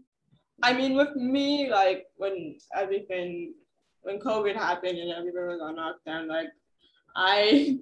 I 0.62 0.74
mean, 0.74 0.96
with 0.96 1.16
me, 1.16 1.70
like 1.70 2.08
when 2.18 2.58
everything, 2.76 3.54
when 4.02 4.20
COVID 4.20 4.56
happened 4.56 4.98
and 4.98 5.12
everyone 5.12 5.48
was 5.48 5.62
on 5.62 5.76
lockdown, 5.76 6.28
like 6.28 6.50
I, 7.16 7.78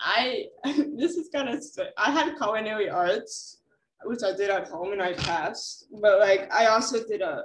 I, 0.00 0.46
this 0.64 1.16
is 1.16 1.28
kind 1.32 1.48
of, 1.48 1.64
I 1.96 2.10
had 2.10 2.36
culinary 2.36 2.88
arts, 2.88 3.58
which 4.04 4.22
I 4.24 4.34
did 4.36 4.50
at 4.50 4.68
home 4.68 4.92
and 4.92 5.02
I 5.02 5.14
passed, 5.14 5.86
but 6.00 6.18
like 6.18 6.52
I 6.52 6.66
also 6.66 7.06
did 7.06 7.22
a. 7.22 7.44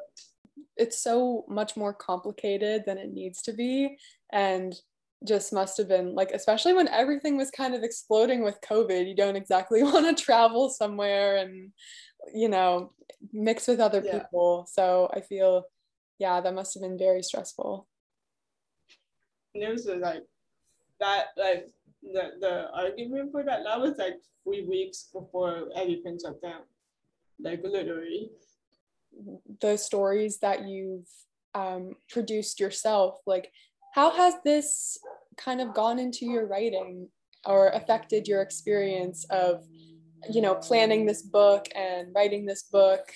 It's 0.76 1.00
so 1.00 1.46
much 1.48 1.76
more 1.76 1.94
complicated 1.94 2.84
than 2.86 2.98
it 2.98 3.14
needs 3.14 3.42
to 3.44 3.54
be. 3.54 3.98
And 4.32 4.76
just 5.28 5.52
must 5.52 5.78
have 5.78 5.88
been 5.88 6.14
like, 6.14 6.30
especially 6.32 6.74
when 6.74 6.88
everything 6.90 7.38
was 7.38 7.50
kind 7.50 7.74
of 7.74 7.82
exploding 7.82 8.44
with 8.44 8.62
COVID, 8.62 9.08
you 9.08 9.16
don't 9.16 9.36
exactly 9.36 9.82
want 9.92 10.06
to 10.06 10.24
travel 10.24 10.70
somewhere 10.70 11.38
and 11.38 11.72
you 12.34 12.50
know, 12.50 12.92
mix 13.34 13.68
with 13.68 13.80
other 13.80 14.02
yeah. 14.04 14.20
people. 14.20 14.68
So 14.72 15.10
I 15.14 15.22
feel, 15.22 15.64
yeah, 16.20 16.42
that 16.42 16.54
must 16.54 16.74
have 16.74 16.84
been 16.84 16.98
very 16.98 17.24
stressful. 17.24 17.88
And 19.56 19.64
it 19.64 19.72
was 19.72 19.88
like 19.88 20.24
that, 21.00 21.28
like 21.38 21.68
the, 22.02 22.32
the 22.40 22.70
argument 22.74 23.32
for 23.32 23.44
that, 23.44 23.64
that 23.64 23.80
was 23.80 23.98
like 23.98 24.16
three 24.44 24.64
weeks 24.64 25.10
before 25.14 25.70
everything 25.76 26.18
shut 26.24 26.42
down, 26.42 26.62
like 27.40 27.62
literally. 27.64 28.30
The 29.62 29.78
stories 29.78 30.40
that 30.40 30.68
you've 30.68 31.10
um, 31.56 31.96
produced 32.10 32.60
yourself, 32.60 33.20
like 33.26 33.52
how 33.94 34.12
has 34.12 34.36
this 34.44 34.98
kind 35.38 35.62
of 35.62 35.74
gone 35.74 36.00
into 36.00 36.26
your 36.26 36.46
writing 36.48 37.10
or 37.46 37.70
affected 37.70 38.28
your 38.28 38.42
experience 38.42 39.26
of 39.30 39.64
you 40.30 40.42
know, 40.42 40.56
planning 40.56 41.06
this 41.06 41.22
book 41.22 41.68
and 41.76 42.14
writing 42.14 42.46
this 42.46 42.64
book? 42.64 43.12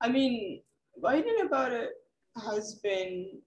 I 0.00 0.08
mean, 0.08 0.62
writing 1.02 1.36
about 1.44 1.72
it 1.72 1.90
has 2.42 2.76
been, 2.76 3.40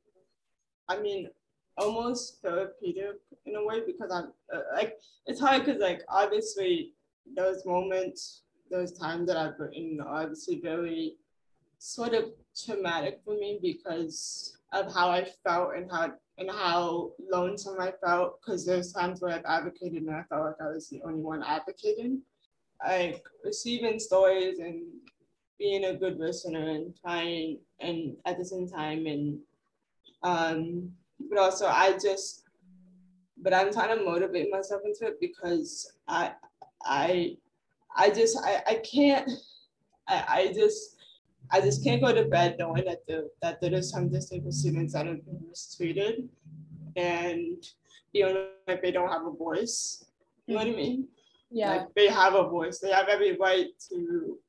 I 0.87 0.99
mean, 0.99 1.29
almost 1.77 2.41
therapeutic 2.41 3.19
in 3.45 3.55
a 3.55 3.65
way 3.65 3.81
because 3.85 4.11
I'm 4.11 4.31
uh, 4.53 4.61
like, 4.73 4.99
it's 5.25 5.39
hard 5.39 5.65
because, 5.65 5.81
like, 5.81 6.01
obviously, 6.07 6.93
those 7.35 7.65
moments, 7.65 8.43
those 8.69 8.91
times 8.91 9.27
that 9.27 9.37
I've 9.37 9.59
written 9.59 9.99
are 10.01 10.23
obviously 10.23 10.59
very 10.59 11.15
sort 11.79 12.13
of 12.13 12.25
traumatic 12.65 13.21
for 13.25 13.35
me 13.35 13.59
because 13.61 14.57
of 14.71 14.93
how 14.93 15.09
I 15.09 15.27
felt 15.43 15.75
and 15.75 15.89
how 15.91 16.13
and 16.37 16.49
how 16.49 17.11
lonesome 17.31 17.79
I 17.79 17.93
felt 18.03 18.39
because 18.41 18.65
there's 18.65 18.91
times 18.91 19.21
where 19.21 19.35
I've 19.35 19.45
advocated 19.45 20.01
and 20.03 20.11
I 20.11 20.23
felt 20.23 20.45
like 20.45 20.55
I 20.61 20.69
was 20.69 20.89
the 20.89 21.01
only 21.03 21.21
one 21.21 21.43
advocating. 21.43 22.21
Like 22.83 23.23
receiving 23.43 23.99
stories 23.99 24.59
and 24.59 24.83
being 25.59 25.85
a 25.85 25.93
good 25.93 26.17
listener 26.19 26.69
and 26.69 26.95
trying 26.99 27.59
and 27.79 28.15
at 28.25 28.37
the 28.37 28.45
same 28.45 28.67
time 28.67 29.05
and 29.05 29.39
um 30.23 30.91
but 31.29 31.37
also 31.37 31.67
I 31.67 31.97
just 31.97 32.43
but 33.41 33.53
I'm 33.53 33.73
trying 33.73 33.97
to 33.97 34.03
motivate 34.03 34.51
myself 34.51 34.81
into 34.85 35.07
it 35.07 35.19
because 35.19 35.91
I 36.07 36.31
I 36.85 37.37
I 37.95 38.09
just 38.09 38.37
I, 38.43 38.63
I 38.67 38.75
can't 38.75 39.29
I, 40.07 40.25
I 40.27 40.53
just 40.53 40.97
I 41.51 41.61
just 41.61 41.83
can't 41.83 42.01
go 42.01 42.13
to 42.13 42.25
bed 42.25 42.55
knowing 42.57 42.85
that 42.85 43.05
the, 43.07 43.29
that 43.41 43.61
there 43.61 43.73
is 43.73 43.89
some 43.89 44.09
disabled 44.09 44.53
students 44.53 44.93
that 44.93 45.05
have 45.05 45.25
been 45.25 45.39
mistreated 45.49 46.29
and 46.95 47.63
feeling 48.11 48.47
like 48.67 48.81
they 48.81 48.91
don't 48.91 49.11
have 49.11 49.25
a 49.25 49.31
voice. 49.31 50.05
You 50.47 50.55
know 50.55 50.59
what 50.59 50.67
I 50.67 50.69
mm-hmm. 50.71 50.79
mean? 50.79 51.07
Yeah. 51.51 51.69
Like 51.69 51.93
they 51.95 52.07
have 52.07 52.33
a 52.33 52.47
voice. 52.47 52.79
They 52.79 52.91
have 52.91 53.07
every 53.07 53.37
right 53.37 53.67
to 53.89 54.39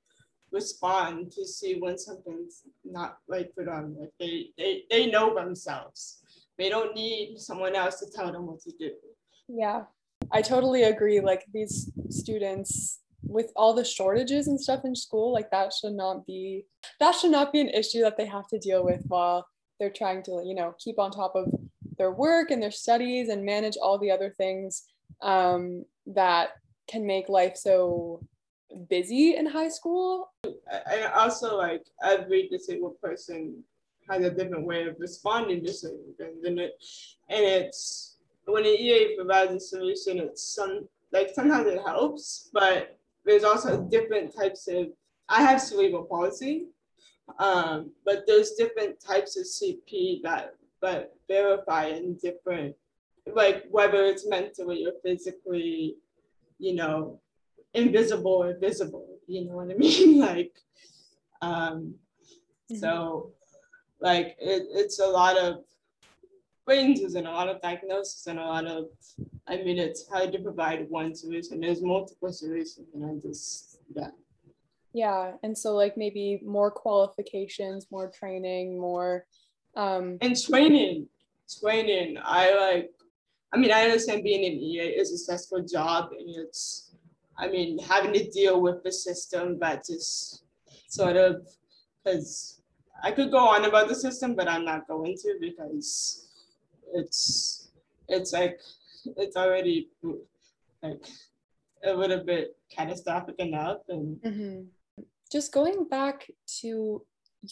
respond 0.51 1.33
to 1.33 1.47
see 1.47 1.79
when 1.81 1.99
something's 1.99 2.63
not 2.85 3.19
right 3.29 3.53
for 3.55 3.65
them. 3.65 3.97
Like 3.99 4.13
they, 4.19 4.51
they, 4.57 4.85
they 4.91 5.07
know 5.07 5.35
themselves. 5.35 6.23
They 6.59 6.69
don't 6.69 6.95
need 6.95 7.39
someone 7.39 7.75
else 7.75 7.99
to 8.01 8.07
tell 8.11 8.33
them 8.33 8.47
what 8.47 8.61
to 8.61 8.73
do. 8.79 8.91
Yeah. 9.49 9.85
I 10.33 10.43
totally 10.43 10.85
agree. 10.85 11.21
Like 11.21 11.45
these 11.53 11.91
students 12.11 13.01
with 13.27 13.53
all 13.57 13.75
the 13.75 13.85
shortages 13.85 14.49
and 14.49 14.61
stuff 14.61 14.85
in 14.85 14.95
school 14.95 15.33
like 15.33 15.51
that 15.51 15.73
should 15.73 15.95
not 15.95 16.27
be 16.27 16.65
that 17.01 17.15
should 17.15 17.31
not 17.31 17.53
be 17.53 17.61
an 17.61 17.69
issue 17.71 18.01
that 18.03 18.17
they 18.17 18.27
have 18.27 18.47
to 18.47 18.59
deal 18.59 18.85
with 18.85 19.03
while 19.09 19.47
they're 19.79 19.91
trying 19.91 20.23
to 20.23 20.43
you 20.45 20.55
know 20.55 20.75
keep 20.79 20.99
on 20.99 21.11
top 21.11 21.35
of 21.35 21.53
their 21.97 22.13
work 22.13 22.51
and 22.51 22.63
their 22.63 22.71
studies 22.71 23.29
and 23.29 23.45
manage 23.45 23.77
all 23.81 23.99
the 23.99 24.11
other 24.11 24.31
things 24.31 24.85
um, 25.23 25.85
that 26.07 26.51
can 26.89 27.07
make 27.07 27.29
life 27.29 27.57
so 27.57 28.21
busy 28.91 29.37
in 29.37 29.47
high 29.47 29.69
school 29.69 30.33
and 30.45 31.05
also 31.15 31.57
like 31.57 31.85
every 32.03 32.49
disabled 32.49 33.01
person 33.01 33.63
has 34.09 34.25
a 34.25 34.31
different 34.31 34.67
way 34.67 34.87
of 34.87 34.97
responding 34.99 35.65
to 35.65 35.73
certain 35.73 36.15
things 36.19 36.45
and 36.45 36.59
it 36.59 36.73
and 37.31 37.45
it's 37.45 38.17
when 38.47 38.65
an 38.65 38.77
EA 38.79 39.17
provides 39.17 39.53
a 39.53 39.61
solution 39.61 40.19
it's 40.19 40.43
some 40.55 40.87
like 41.13 41.31
sometimes 41.35 41.67
it 41.67 41.81
helps 41.87 42.51
but 42.53 42.99
there's 43.25 43.45
also 43.45 43.83
different 43.83 44.35
types 44.35 44.69
of, 44.69 44.89
I 45.29 45.43
have 45.43 45.61
cerebral 45.61 46.05
palsy, 46.05 46.67
um, 47.39 47.91
but 48.05 48.25
there's 48.27 48.53
different 48.53 49.01
types 49.01 49.37
of 49.37 49.45
CP 49.45 50.23
that 50.23 50.55
but 50.81 51.17
verify 51.29 51.87
in 51.87 52.17
different, 52.17 52.77
like 53.35 53.65
whether 53.71 54.05
it's 54.05 54.29
mentally 54.29 54.85
or 54.85 54.93
physically, 55.03 55.97
you 56.59 56.75
know, 56.75 57.21
invisible 57.73 58.45
or 58.45 58.59
visible, 58.59 59.09
you 59.27 59.47
know 59.47 59.57
what 59.57 59.71
I 59.71 59.75
mean? 59.75 60.21
like, 60.21 60.53
um, 61.41 61.95
mm-hmm. 62.71 62.77
so 62.77 63.33
like 64.01 64.37
it, 64.39 64.67
it's 64.71 64.99
a 65.01 65.07
lot 65.07 65.37
of 65.37 65.65
ranges 66.67 67.15
and 67.15 67.27
a 67.27 67.31
lot 67.31 67.49
of 67.49 67.61
diagnosis 67.61 68.27
and 68.27 68.39
a 68.39 68.45
lot 68.45 68.67
of 68.67 68.87
I 69.47 69.57
mean 69.57 69.79
it's 69.79 70.09
hard 70.09 70.33
to 70.33 70.39
provide 70.39 70.89
one 70.89 71.15
solution. 71.15 71.61
There's 71.61 71.83
multiple 71.83 72.33
solutions 72.33 72.89
and 72.95 73.05
I 73.05 73.27
just 73.27 73.79
yeah. 73.95 74.09
Yeah. 74.93 75.33
And 75.43 75.57
so 75.57 75.75
like 75.75 75.97
maybe 75.97 76.41
more 76.45 76.71
qualifications, 76.71 77.87
more 77.91 78.11
training, 78.11 78.79
more 78.79 79.27
um 79.77 80.19
and 80.21 80.41
training. 80.41 81.09
Training. 81.61 82.17
I 82.23 82.55
like 82.55 82.91
I 83.53 83.59
mean 83.59 83.71
I 83.71 83.83
understand 83.83 84.23
being 84.25 84.45
an 84.45 84.59
EA 84.59 85.01
is 85.01 85.13
a 85.13 85.19
stressful 85.19 85.65
job 85.65 86.11
and 86.19 86.29
it's 86.29 86.95
I 87.37 87.49
mean 87.49 87.79
having 87.79 88.13
to 88.15 88.31
deal 88.31 88.61
with 88.63 88.83
the 88.83 88.93
system 88.93 89.59
that 89.59 89.85
just 89.87 90.45
sort 90.89 91.17
of 91.17 91.47
because 92.05 92.63
I 93.03 93.11
could 93.11 93.31
go 93.31 93.39
on 93.39 93.65
about 93.65 93.89
the 93.89 93.95
system, 93.95 94.35
but 94.35 94.49
I'm 94.49 94.65
not 94.65 94.89
going 94.89 95.17
to 95.17 95.37
because 95.41 96.29
it's 96.95 97.69
it's 98.09 98.33
like 98.33 98.61
it's 99.17 99.37
already 99.37 99.89
like 100.83 101.07
a 101.85 101.93
little 101.93 102.23
bit 102.25 102.57
catastrophic 102.75 103.37
enough 103.39 103.79
and 103.89 104.17
mm-hmm. 104.23 105.03
just 105.31 105.53
going 105.53 105.85
back 105.85 106.31
to 106.61 107.03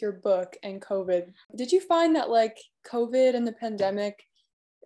your 0.00 0.12
book 0.12 0.56
and 0.62 0.80
covid 0.80 1.32
did 1.54 1.70
you 1.70 1.80
find 1.80 2.16
that 2.16 2.30
like 2.30 2.58
covid 2.86 3.34
and 3.34 3.46
the 3.46 3.52
pandemic 3.52 4.24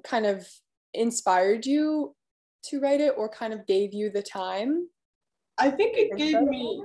kind 0.03 0.27
of 0.27 0.49
inspired 0.95 1.65
you 1.65 2.15
to 2.63 2.81
write 2.81 3.01
it 3.01 3.15
or 3.17 3.29
kind 3.29 3.53
of 3.53 3.67
gave 3.67 3.95
you 3.95 4.11
the 4.11 4.23
time 4.23 4.89
i 5.59 5.71
think 5.71 5.97
it 5.97 6.17
gave 6.17 6.43
me 6.43 6.83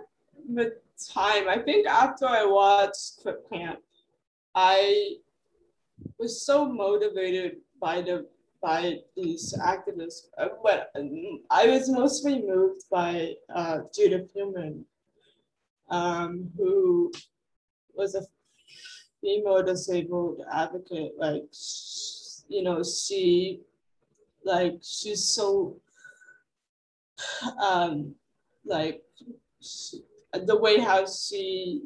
the 0.53 0.75
time 1.07 1.47
i 1.47 1.57
think 1.57 1.87
after 1.87 2.25
i 2.25 2.45
watched 2.45 3.19
Crip 3.21 3.49
Camp 3.49 3.79
i 4.55 5.15
was 6.17 6.45
so 6.45 6.67
motivated 6.67 7.57
by 7.79 8.01
the 8.01 8.27
by 8.61 8.99
these 9.15 9.55
activists, 9.59 10.27
uh, 10.37 10.49
but 10.63 10.91
um, 10.95 11.41
I 11.49 11.65
was 11.65 11.89
mostly 11.89 12.43
moved 12.43 12.83
by 12.91 13.33
uh, 13.53 13.79
Judith 13.93 14.29
Heumann, 14.33 14.85
um, 15.89 16.49
who 16.55 17.11
was 17.95 18.13
a 18.15 18.21
female 19.19 19.63
disabled 19.63 20.41
advocate. 20.51 21.13
Like, 21.17 21.43
you 22.47 22.63
know, 22.63 22.83
she, 22.83 23.61
like, 24.45 24.75
she's 24.83 25.25
so, 25.25 25.77
um, 27.59 28.13
like, 28.63 29.01
she, 29.59 30.03
the 30.33 30.57
way 30.57 30.79
how 30.79 31.05
she 31.05 31.83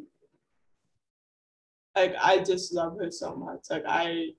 like 1.95 2.15
I 2.21 2.43
just 2.43 2.73
love 2.73 2.97
her 2.99 3.11
so 3.11 3.35
much. 3.35 3.61
Like 3.69 3.83
I 3.87 4.29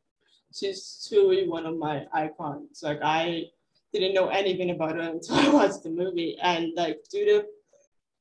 she's 0.54 1.06
truly 1.08 1.48
one 1.48 1.66
of 1.66 1.76
my 1.76 2.06
icons. 2.12 2.82
Like 2.82 3.00
I 3.02 3.44
didn't 3.92 4.14
know 4.14 4.28
anything 4.28 4.70
about 4.70 4.96
her 4.96 5.00
until 5.00 5.36
I 5.36 5.48
watched 5.48 5.82
the 5.82 5.90
movie. 5.90 6.36
And 6.42 6.72
like 6.76 7.00
Judith, 7.10 7.46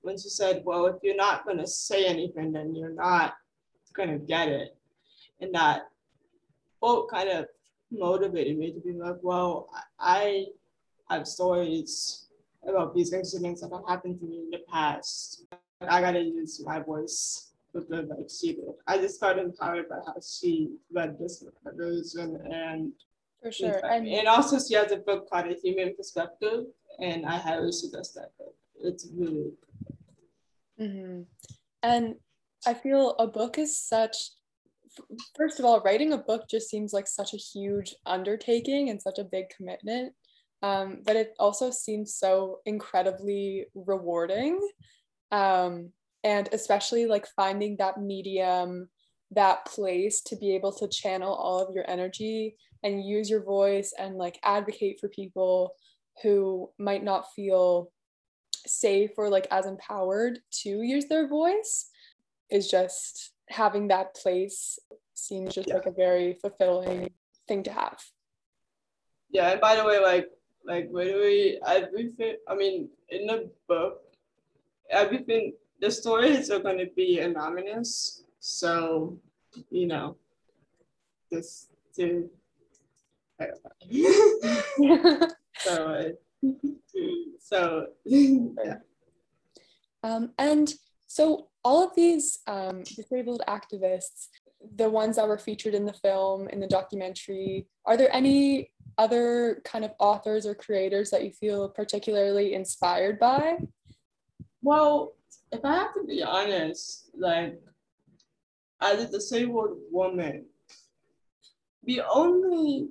when 0.01 0.17
she 0.17 0.29
said, 0.29 0.63
Well, 0.65 0.85
if 0.87 0.95
you're 1.03 1.15
not 1.15 1.45
gonna 1.45 1.67
say 1.67 2.05
anything, 2.05 2.51
then 2.51 2.75
you're 2.75 2.89
not 2.93 3.35
gonna 3.93 4.17
get 4.17 4.47
it. 4.49 4.75
And 5.41 5.53
that 5.53 5.89
both 6.81 7.09
kind 7.09 7.29
of 7.29 7.45
motivated 7.91 8.57
me 8.57 8.71
to 8.71 8.79
be 8.79 8.93
like, 8.93 9.17
well, 9.21 9.69
I 9.99 10.47
have 11.09 11.27
stories 11.27 12.24
about 12.67 12.95
these 12.95 13.13
incidents 13.13 13.61
that 13.61 13.71
have 13.71 13.87
happened 13.87 14.19
to 14.19 14.25
me 14.25 14.39
in 14.39 14.49
the 14.49 14.61
past. 14.71 15.45
I 15.81 16.01
gotta 16.01 16.21
use 16.21 16.61
my 16.65 16.79
voice 16.79 17.53
with 17.73 17.89
the 17.89 18.03
like 18.03 18.29
she 18.29 18.53
did. 18.53 18.73
I 18.87 18.97
just 18.97 19.19
felt 19.19 19.37
empowered 19.37 19.89
by 19.89 19.97
how 20.05 20.15
she 20.21 20.71
read 20.91 21.17
this 21.19 21.43
version 21.65 22.41
and 22.51 22.93
for 23.41 23.51
sure. 23.51 23.81
And, 23.85 24.07
and 24.07 24.27
also 24.27 24.57
she 24.59 24.73
has 24.75 24.91
a 24.91 24.97
book 24.97 25.29
called 25.29 25.47
A 25.47 25.53
Human 25.53 25.95
Perspective, 25.95 26.65
and 26.99 27.25
I 27.25 27.37
highly 27.37 27.71
suggest 27.71 28.15
that 28.15 28.31
book. 28.39 28.55
It's 28.81 29.07
really 29.13 29.51
mm-hmm. 30.79 31.21
and 31.83 32.15
I 32.65 32.73
feel 32.73 33.11
a 33.19 33.27
book 33.27 33.57
is 33.57 33.77
such 33.77 34.31
first 35.35 35.59
of 35.59 35.65
all, 35.65 35.81
writing 35.81 36.13
a 36.13 36.17
book 36.17 36.47
just 36.49 36.69
seems 36.69 36.93
like 36.93 37.07
such 37.07 37.33
a 37.33 37.37
huge 37.37 37.95
undertaking 38.05 38.89
and 38.89 39.01
such 39.01 39.19
a 39.19 39.23
big 39.23 39.49
commitment. 39.49 40.13
Um, 40.61 41.01
but 41.05 41.15
it 41.15 41.33
also 41.39 41.69
seems 41.69 42.15
so 42.15 42.59
incredibly 42.65 43.65
rewarding. 43.75 44.59
Um, 45.31 45.91
and 46.23 46.49
especially 46.51 47.05
like 47.05 47.27
finding 47.35 47.77
that 47.77 48.01
medium, 48.01 48.89
that 49.31 49.65
place 49.65 50.21
to 50.21 50.35
be 50.35 50.55
able 50.55 50.71
to 50.73 50.87
channel 50.87 51.33
all 51.33 51.59
of 51.59 51.73
your 51.73 51.89
energy 51.89 52.55
and 52.83 53.05
use 53.05 53.29
your 53.29 53.43
voice 53.43 53.93
and 53.97 54.15
like 54.15 54.39
advocate 54.43 54.99
for 54.99 55.09
people 55.09 55.73
who 56.23 56.69
might 56.79 57.03
not 57.03 57.25
feel 57.35 57.91
safe 58.65 59.11
or 59.17 59.29
like 59.29 59.47
as 59.51 59.65
empowered 59.65 60.39
to 60.51 60.81
use 60.81 61.05
their 61.05 61.27
voice 61.27 61.89
is 62.49 62.69
just 62.69 63.31
having 63.49 63.87
that 63.87 64.15
place 64.15 64.79
seems 65.13 65.53
just 65.53 65.67
yeah. 65.67 65.75
like 65.75 65.85
a 65.85 65.91
very 65.91 66.37
fulfilling 66.41 67.09
thing 67.47 67.63
to 67.63 67.71
have. 67.71 67.97
Yeah, 69.29 69.51
and 69.51 69.61
by 69.61 69.75
the 69.75 69.85
way, 69.85 69.99
like 69.99 70.27
like 70.65 70.89
literally 70.91 71.59
everything 71.65 72.35
I 72.47 72.55
mean 72.55 72.89
in 73.09 73.27
the 73.27 73.49
book, 73.67 74.01
everything 74.89 75.53
the 75.81 75.91
stories 75.91 76.49
are 76.49 76.59
gonna 76.59 76.87
be 76.95 77.19
anonymous. 77.19 78.23
So, 78.39 79.17
you 79.69 79.87
know, 79.87 80.17
just 81.31 81.71
to 81.95 82.29
so 85.57 86.11
so 87.39 87.87
yeah. 88.05 88.77
Um, 90.03 90.31
and 90.37 90.73
so 91.07 91.47
all 91.63 91.83
of 91.83 91.95
these 91.95 92.39
um, 92.47 92.83
disabled 92.83 93.41
activists, 93.47 94.27
the 94.75 94.89
ones 94.89 95.15
that 95.15 95.27
were 95.27 95.37
featured 95.37 95.73
in 95.73 95.85
the 95.85 95.93
film, 95.93 96.47
in 96.49 96.59
the 96.59 96.67
documentary, 96.67 97.67
are 97.85 97.97
there 97.97 98.13
any 98.13 98.69
other 98.97 99.61
kind 99.63 99.85
of 99.85 99.91
authors 99.99 100.45
or 100.45 100.55
creators 100.55 101.09
that 101.11 101.23
you 101.23 101.31
feel 101.31 101.69
particularly 101.69 102.53
inspired 102.53 103.19
by? 103.19 103.57
Well, 104.61 105.13
if 105.51 105.63
I 105.63 105.73
have 105.75 105.93
to 105.95 106.03
be 106.03 106.23
honest, 106.23 107.09
like 107.17 107.59
as 108.81 109.03
a 109.03 109.07
disabled 109.07 109.77
woman, 109.91 110.45
the 111.83 112.01
only 112.11 112.89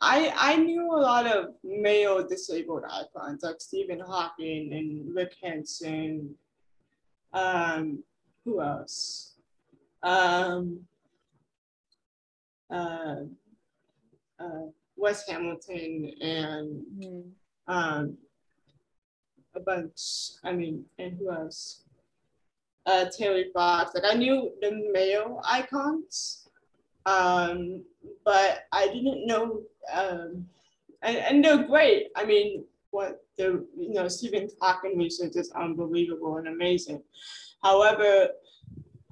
I 0.00 0.32
I 0.36 0.56
knew 0.56 0.90
a 0.92 0.98
lot 1.00 1.26
of 1.26 1.54
male 1.62 2.26
disabled 2.26 2.82
icons 2.90 3.42
like 3.42 3.60
Stephen 3.60 4.00
Hawking 4.00 4.72
and 4.72 5.14
Rick 5.14 5.36
Hansen. 5.42 6.34
um, 7.32 8.02
who 8.44 8.60
else? 8.60 9.34
Um, 10.02 10.80
uh, 12.68 13.16
uh, 14.40 14.66
Wes 15.02 15.28
Hamilton 15.28 16.12
and 16.20 16.82
mm. 16.96 17.24
um, 17.66 18.16
a 19.56 19.60
bunch. 19.60 20.30
I 20.44 20.52
mean, 20.52 20.84
and 20.96 21.18
who 21.18 21.32
else? 21.32 21.82
Uh, 22.86 23.06
Terry 23.16 23.50
Fox. 23.52 23.94
Like 23.94 24.04
I 24.08 24.14
knew 24.14 24.52
the 24.60 24.88
male 24.92 25.42
icons, 25.44 26.48
um, 27.04 27.82
but 28.24 28.66
I 28.72 28.86
didn't 28.86 29.26
know. 29.26 29.62
Um, 29.92 30.46
and, 31.02 31.16
and 31.16 31.44
they're 31.44 31.64
great. 31.64 32.10
I 32.14 32.24
mean, 32.24 32.64
what 32.92 33.24
the 33.36 33.66
you 33.76 33.94
know 33.94 34.06
Stephen 34.06 34.48
Hawking 34.60 34.96
research 34.96 35.34
is 35.34 35.50
unbelievable 35.50 36.36
and 36.36 36.46
amazing. 36.46 37.02
However, 37.60 38.28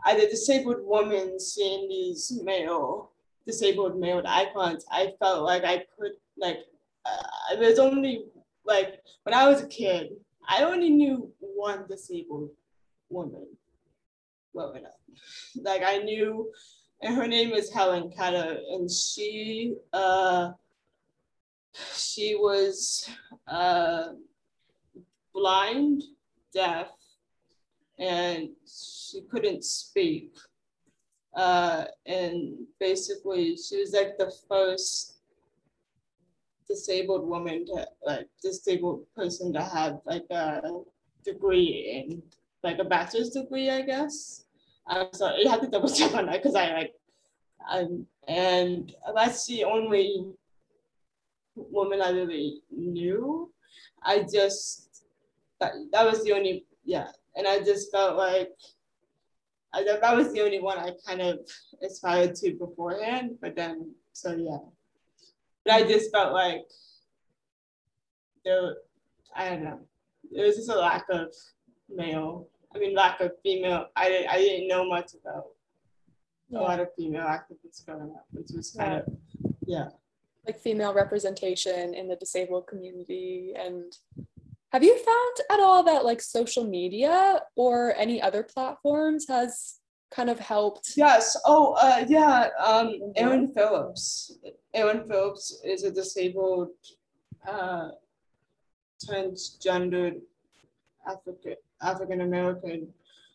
as 0.07 0.23
a 0.23 0.31
disabled 0.31 0.85
woman 0.85 1.41
seeing 1.41 1.89
these 1.89 2.41
male 2.45 3.10
disabled 3.47 3.99
male 3.99 4.23
icons, 4.27 4.85
I 4.91 5.15
felt 5.19 5.45
like 5.45 5.65
I 5.65 5.85
could 5.99 6.13
like 6.37 6.59
uh, 7.05 7.57
there's 7.59 7.79
only 7.79 8.25
like 8.65 9.01
when 9.25 9.35
I 9.35 9.49
was 9.49 9.63
a 9.63 9.67
kid, 9.67 10.11
I 10.49 10.65
only 10.65 10.91
knew 10.91 11.31
one 11.39 11.85
disabled 11.89 12.51
woman 13.09 13.47
growing 14.55 14.85
up. 14.85 15.01
Like 15.57 15.83
I 15.85 15.99
knew, 15.99 16.51
and 17.03 17.15
her 17.15 17.27
name 17.27 17.53
is 17.53 17.73
Helen 17.73 18.11
Keller, 18.11 18.59
and 18.71 18.91
she 18.91 19.75
uh 19.93 20.53
she 21.95 22.35
was 22.35 23.09
uh 23.47 24.09
blind, 25.33 26.03
deaf, 26.53 26.89
and 27.99 28.51
she 28.67 29.23
couldn't 29.23 29.65
speak. 29.65 30.35
Uh, 31.35 31.85
and 32.07 32.59
basically, 32.79 33.57
she 33.57 33.79
was 33.79 33.93
like 33.93 34.19
the 34.19 34.33
first 34.49 35.21
disabled 36.69 37.29
woman 37.29 37.67
to 37.67 37.87
like 38.07 38.29
disabled 38.43 39.05
person 39.17 39.53
to 39.53 39.63
have 39.63 40.01
like 40.05 40.25
a 40.31 40.63
degree 41.25 42.07
in 42.09 42.23
like 42.63 42.79
a 42.79 42.85
bachelor's 42.85 43.31
degree, 43.31 43.71
I 43.71 43.83
guess. 43.83 44.45
I'm 44.87 45.13
sorry, 45.13 45.43
you 45.43 45.51
have 45.51 45.61
to 45.61 45.69
double 45.69 45.89
check 45.89 46.15
on 46.15 46.27
that 46.27 46.43
because 46.43 46.55
I 46.55 46.73
like, 46.73 46.95
um, 47.71 48.07
and 48.27 48.93
that's 49.15 49.47
the 49.47 49.65
only 49.65 50.27
woman 51.55 52.01
I 52.01 52.11
really 52.11 52.63
knew. 52.71 53.53
I 54.03 54.25
just 54.33 55.05
that 55.61 55.73
that 55.93 56.05
was 56.05 56.25
the 56.25 56.33
only 56.33 56.65
yeah 56.85 57.09
and 57.37 57.47
I 57.47 57.61
just 57.61 57.93
felt 57.93 58.17
like 58.17 58.51
I, 59.73 59.85
that 59.85 60.17
was 60.17 60.33
the 60.33 60.41
only 60.41 60.61
one 60.61 60.79
I 60.79 60.93
kind 61.07 61.21
of 61.21 61.39
aspired 61.83 62.35
to 62.37 62.55
beforehand. 62.55 63.39
But 63.41 63.57
then, 63.57 63.95
so 64.13 64.35
yeah. 64.35 64.59
But 65.65 65.75
I 65.75 65.83
just 65.83 66.11
felt 66.11 66.33
like 66.33 66.63
there, 68.45 68.77
I 69.37 69.51
don't 69.51 69.65
know, 69.65 69.81
there 70.33 70.47
was 70.47 70.57
just 70.57 70.71
a 70.71 70.79
lack 70.79 71.05
of 71.11 71.29
male. 71.89 72.49
I 72.75 72.79
mean, 72.79 72.95
lack 72.95 73.21
of 73.21 73.33
female. 73.43 73.87
I 73.97 74.27
I 74.29 74.39
didn't 74.39 74.69
know 74.69 74.89
much 74.89 75.13
about 75.15 75.45
yeah. 76.49 76.59
a 76.59 76.63
lot 76.63 76.81
of 76.81 76.89
female 76.97 77.25
activists 77.25 77.85
growing 77.85 78.13
up, 78.17 78.27
which 78.33 78.49
was 78.55 78.73
kind 78.73 78.95
of 78.95 79.05
yeah. 79.67 79.89
Like 80.47 80.59
female 80.59 80.95
representation 80.95 81.95
in 81.95 82.09
the 82.09 82.17
disabled 82.17 82.67
community 82.67 83.53
and 83.57 83.93
have 84.73 84.85
you 84.85 84.97
found 84.99 85.37
at 85.51 85.61
all 85.61 85.83
that 85.85 86.05
like 86.05 86.23
social 86.23 86.65
media 86.65 87.41
or 87.57 87.95
any 87.97 88.23
other 88.23 88.43
platforms 88.43 89.27
has 89.29 89.81
kind 90.11 90.31
of 90.31 90.39
helped? 90.39 90.93
Yes. 90.97 91.37
Oh, 91.45 91.75
uh, 91.75 92.05
yeah. 92.09 92.49
Um, 92.59 93.13
Aaron 93.17 93.53
Phillips. 93.53 94.39
Aaron 94.75 95.07
Phillips 95.09 95.61
is 95.65 95.83
a 95.83 95.91
disabled, 95.91 96.71
uh, 97.49 97.91
transgendered 99.05 100.21
African 101.07 101.57
African 101.83 102.21
American 102.21 102.89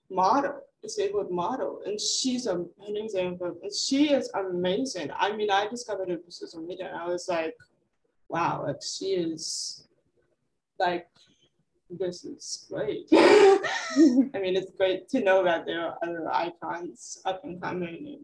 model, 0.09 0.61
disabled 0.81 1.31
model, 1.31 1.81
and 1.85 1.99
she's 1.99 2.45
a 2.45 2.55
an 2.87 2.95
example. 2.95 3.57
And 3.61 3.73
she 3.73 4.13
is 4.13 4.29
amazing. 4.35 5.11
I 5.17 5.35
mean, 5.35 5.51
I 5.51 5.67
discovered 5.67 6.09
her 6.09 6.15
on 6.15 6.31
social 6.31 6.61
media, 6.61 6.87
and 6.87 6.97
I 6.97 7.07
was 7.07 7.27
like, 7.27 7.55
wow, 8.29 8.63
like 8.65 8.81
she 8.81 9.15
is 9.15 9.85
like 10.79 11.07
this 11.89 12.25
is 12.25 12.65
great. 12.69 13.07
I 13.11 13.59
mean, 14.41 14.55
it's 14.55 14.71
great 14.77 15.07
to 15.09 15.21
know 15.21 15.43
that 15.43 15.65
there 15.65 15.81
are 15.81 15.97
other 16.03 16.29
icons 16.31 17.21
up 17.25 17.43
and 17.43 17.61
coming. 17.61 18.19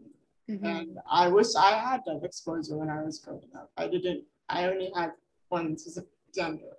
And, 0.48 0.58
mm-hmm. 0.58 0.66
and 0.66 0.98
I 1.10 1.28
wish 1.28 1.54
I 1.56 1.72
had 1.72 2.02
that 2.06 2.20
exposure 2.24 2.76
when 2.76 2.90
I 2.90 3.02
was 3.02 3.18
growing 3.18 3.48
up. 3.56 3.70
I 3.76 3.88
didn't, 3.88 4.24
I 4.48 4.64
only 4.64 4.90
had 4.94 5.12
one 5.48 5.76
to 5.76 6.04
gender. 6.34 6.76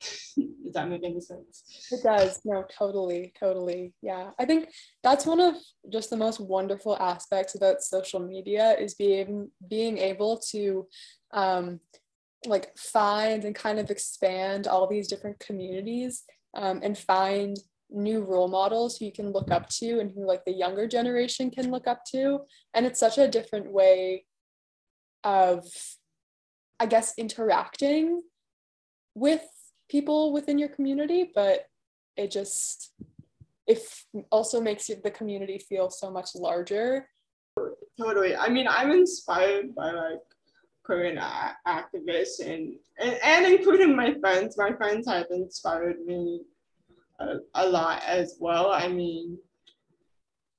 Does 0.36 0.74
that 0.74 0.88
make 0.88 1.02
any 1.02 1.20
sense? 1.20 1.88
It 1.90 2.02
does. 2.04 2.40
No, 2.44 2.64
totally, 2.70 3.32
totally. 3.38 3.94
Yeah. 4.02 4.30
I 4.38 4.44
think 4.44 4.68
that's 5.02 5.26
one 5.26 5.40
of 5.40 5.56
just 5.90 6.10
the 6.10 6.16
most 6.16 6.40
wonderful 6.40 6.96
aspects 7.00 7.56
about 7.56 7.82
social 7.82 8.20
media 8.20 8.76
is 8.78 8.94
being 8.94 9.50
being 9.68 9.98
able 9.98 10.38
to 10.50 10.86
um 11.32 11.80
like 12.46 12.76
find 12.76 13.44
and 13.44 13.54
kind 13.54 13.78
of 13.78 13.90
expand 13.90 14.66
all 14.66 14.86
these 14.86 15.08
different 15.08 15.38
communities 15.38 16.22
um, 16.56 16.80
and 16.82 16.96
find 16.96 17.56
new 17.90 18.22
role 18.22 18.48
models 18.48 18.96
who 18.98 19.06
you 19.06 19.12
can 19.12 19.32
look 19.32 19.50
up 19.50 19.68
to 19.68 19.98
and 19.98 20.12
who 20.12 20.26
like 20.26 20.44
the 20.44 20.52
younger 20.52 20.86
generation 20.86 21.50
can 21.50 21.70
look 21.70 21.86
up 21.86 22.04
to. 22.12 22.40
And 22.74 22.86
it's 22.86 23.00
such 23.00 23.18
a 23.18 23.28
different 23.28 23.72
way 23.72 24.24
of 25.24 25.66
i 26.80 26.86
guess 26.86 27.12
interacting 27.18 28.22
with 29.14 29.42
people 29.90 30.32
within 30.32 30.58
your 30.58 30.68
community 30.68 31.30
but 31.34 31.64
it 32.16 32.30
just 32.30 32.92
it 33.66 33.80
also 34.30 34.60
makes 34.60 34.86
the 34.86 35.10
community 35.10 35.58
feel 35.58 35.90
so 35.90 36.10
much 36.10 36.34
larger. 36.34 37.06
Totally. 38.00 38.34
I 38.34 38.48
mean 38.48 38.66
i'm 38.68 38.90
inspired 38.92 39.74
by 39.74 39.90
like 39.90 40.20
Korean 40.88 41.20
activists 41.66 42.40
and, 42.40 42.74
and 42.98 43.18
and 43.22 43.46
including 43.46 43.94
my 43.94 44.14
friends 44.20 44.56
my 44.56 44.72
friends 44.72 45.06
have 45.06 45.26
inspired 45.30 46.00
me 46.06 46.40
a, 47.20 47.36
a 47.54 47.68
lot 47.68 48.02
as 48.06 48.36
well. 48.40 48.70
I 48.72 48.88
mean, 48.88 49.36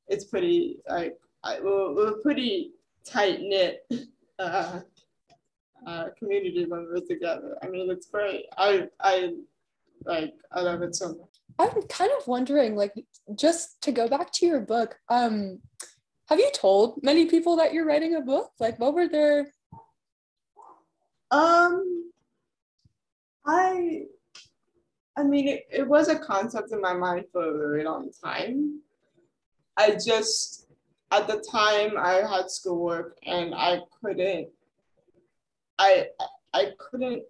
it's 0.07 0.25
pretty 0.25 0.77
like 0.87 1.17
I, 1.43 1.59
we're, 1.59 1.95
we're 1.95 2.21
pretty 2.21 2.73
tight 3.05 3.39
knit 3.41 3.89
uh, 4.37 4.81
uh, 5.87 6.05
community 6.17 6.65
when 6.65 6.87
we're 6.91 7.05
together. 7.07 7.57
I 7.63 7.67
mean, 7.67 7.89
it's 7.89 8.07
great. 8.07 8.45
I 8.57 8.87
I 8.99 9.33
like 10.05 10.35
I 10.51 10.61
love 10.61 10.83
it 10.83 10.95
so 10.95 11.09
much. 11.09 11.35
I'm 11.57 11.81
kind 11.83 12.11
of 12.17 12.27
wondering, 12.27 12.75
like, 12.75 12.93
just 13.35 13.81
to 13.81 13.91
go 13.91 14.07
back 14.07 14.31
to 14.33 14.45
your 14.45 14.61
book, 14.61 14.97
um, 15.09 15.59
have 16.29 16.39
you 16.39 16.49
told 16.53 17.01
many 17.03 17.25
people 17.25 17.57
that 17.57 17.73
you're 17.73 17.85
writing 17.85 18.15
a 18.15 18.21
book? 18.21 18.51
Like, 18.59 18.79
what 18.79 18.93
were 18.93 19.07
their? 19.07 19.47
Um, 21.31 22.11
I 23.45 24.03
I 25.19 25.23
mean, 25.23 25.49
it, 25.49 25.67
it 25.69 25.87
was 25.87 26.07
a 26.07 26.17
concept 26.17 26.71
in 26.71 26.79
my 26.79 26.93
mind 26.93 27.25
for 27.33 27.43
a 27.43 27.57
very 27.57 27.83
long 27.83 28.09
time. 28.23 28.79
I 29.75 29.91
just, 29.91 30.67
at 31.11 31.27
the 31.27 31.43
time, 31.51 31.97
I 31.97 32.23
had 32.25 32.49
schoolwork 32.49 33.17
and 33.25 33.53
I 33.53 33.81
couldn't, 34.01 34.47
I, 35.77 36.07
I 36.53 36.67
couldn't, 36.77 37.23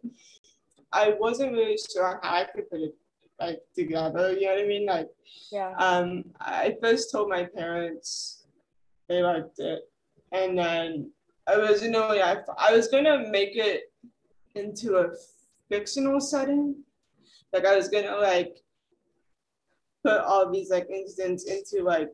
I 0.94 1.16
wasn't 1.20 1.54
really 1.54 1.78
sure 1.92 2.20
how 2.22 2.36
I 2.36 2.44
could 2.44 2.70
put 2.70 2.82
it 2.82 2.96
like 3.40 3.60
together. 3.76 4.34
You 4.34 4.48
know 4.48 4.56
what 4.56 4.64
I 4.64 4.68
mean? 4.68 4.86
Like, 4.86 5.10
yeah. 5.52 5.74
Um, 5.78 6.26
I 6.40 6.76
first 6.82 7.12
told 7.12 7.30
my 7.30 7.46
parents 7.46 8.46
they 9.08 9.24
liked 9.24 9.60
it, 9.60 9.90
and 10.32 10.58
then 10.58 11.12
originally 11.48 11.62
I 11.68 11.72
was, 11.72 11.84
you 11.84 11.92
know, 11.92 12.14
yeah, 12.14 12.42
I 12.58 12.76
was 12.76 12.88
gonna 12.88 13.30
make 13.30 13.56
it 13.56 13.89
into 14.56 14.98
a 14.98 15.10
fictional 15.70 16.20
setting 16.20 16.76
like 17.54 17.66
I 17.66 17.76
was 17.76 17.90
gonna 17.90 18.16
like 18.18 18.58
put 20.04 20.22
all 20.22 20.52
these 20.52 20.70
like 20.70 20.88
incidents 20.90 21.46
into 21.46 21.84
like 21.84 22.10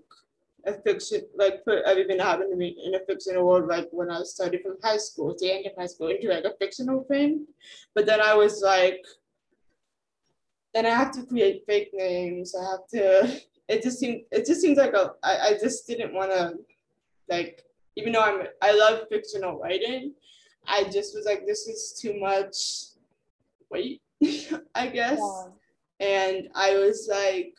a 0.66 0.74
fiction, 0.82 1.22
like 1.36 1.64
put 1.64 1.84
everything 1.86 2.18
that 2.18 2.26
happened 2.26 2.52
to 2.52 2.58
me 2.58 2.76
in 2.84 2.96
a 2.96 3.00
fictional 3.06 3.46
world, 3.46 3.68
like 3.68 3.88
when 3.92 4.10
I 4.10 4.24
studied 4.24 4.62
from 4.64 4.78
high 4.84 4.98
school, 4.98 5.36
the 5.38 5.52
end 5.52 5.66
of 5.68 5.74
high 5.78 5.86
school, 5.86 6.08
into 6.08 6.30
like 6.30 6.46
a 6.46 6.56
fictional 6.60 7.04
thing. 7.04 7.46
But 7.94 8.06
then 8.06 8.20
I 8.20 8.34
was 8.34 8.62
like, 8.64 9.04
then 10.74 10.86
I 10.86 10.90
have 10.90 11.12
to 11.12 11.26
create 11.26 11.64
fake 11.68 11.92
names. 11.94 12.56
I 12.56 12.64
have 12.72 12.88
to. 12.94 13.42
It 13.68 13.82
just 13.82 13.98
seemed. 13.98 14.22
It 14.32 14.46
just 14.46 14.62
seems 14.62 14.78
like 14.78 14.94
a. 14.94 15.14
I, 15.24 15.38
I 15.40 15.52
just 15.60 15.88
didn't 15.88 16.14
want 16.14 16.30
to, 16.30 16.54
like, 17.30 17.64
even 17.96 18.14
though 18.14 18.22
I'm. 18.22 18.44
I 18.62 18.78
love 18.78 19.08
fictional 19.10 19.60
writing. 19.60 20.14
I 20.68 20.84
just 20.86 21.16
was 21.16 21.26
like, 21.26 21.46
this 21.46 21.68
is 21.68 21.98
too 22.00 22.20
much. 22.20 22.96
Wait, 23.70 24.02
I 24.76 24.88
guess. 24.88 25.20
Yeah. 25.20 25.48
And 26.00 26.50
I 26.56 26.76
was 26.78 27.08
like, 27.10 27.54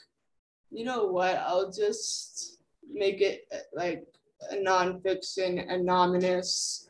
you 0.71 0.85
know 0.85 1.07
what? 1.07 1.37
I'll 1.37 1.71
just 1.71 2.59
make 2.93 3.21
it 3.21 3.47
like 3.75 4.07
a 4.51 4.57
nonfiction, 4.57 5.73
anonymous 5.73 6.89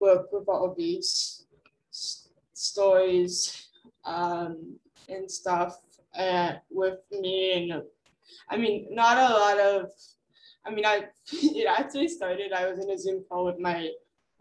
book 0.00 0.28
with 0.32 0.48
all 0.48 0.74
these 0.76 1.46
s- 1.90 2.28
stories 2.54 3.68
um, 4.04 4.76
and 5.08 5.30
stuff 5.30 5.78
uh, 6.18 6.54
with 6.70 6.98
me. 7.12 7.70
And 7.70 7.82
I 8.50 8.56
mean, 8.56 8.88
not 8.90 9.16
a 9.16 9.32
lot 9.34 9.58
of, 9.60 9.90
I 10.66 10.70
mean, 10.70 10.84
I 10.86 11.06
it 11.32 11.66
actually 11.68 12.08
started, 12.08 12.52
I 12.52 12.68
was 12.68 12.78
in 12.78 12.90
a 12.90 12.98
Zoom 12.98 13.24
call 13.28 13.44
with 13.46 13.58
my 13.58 13.90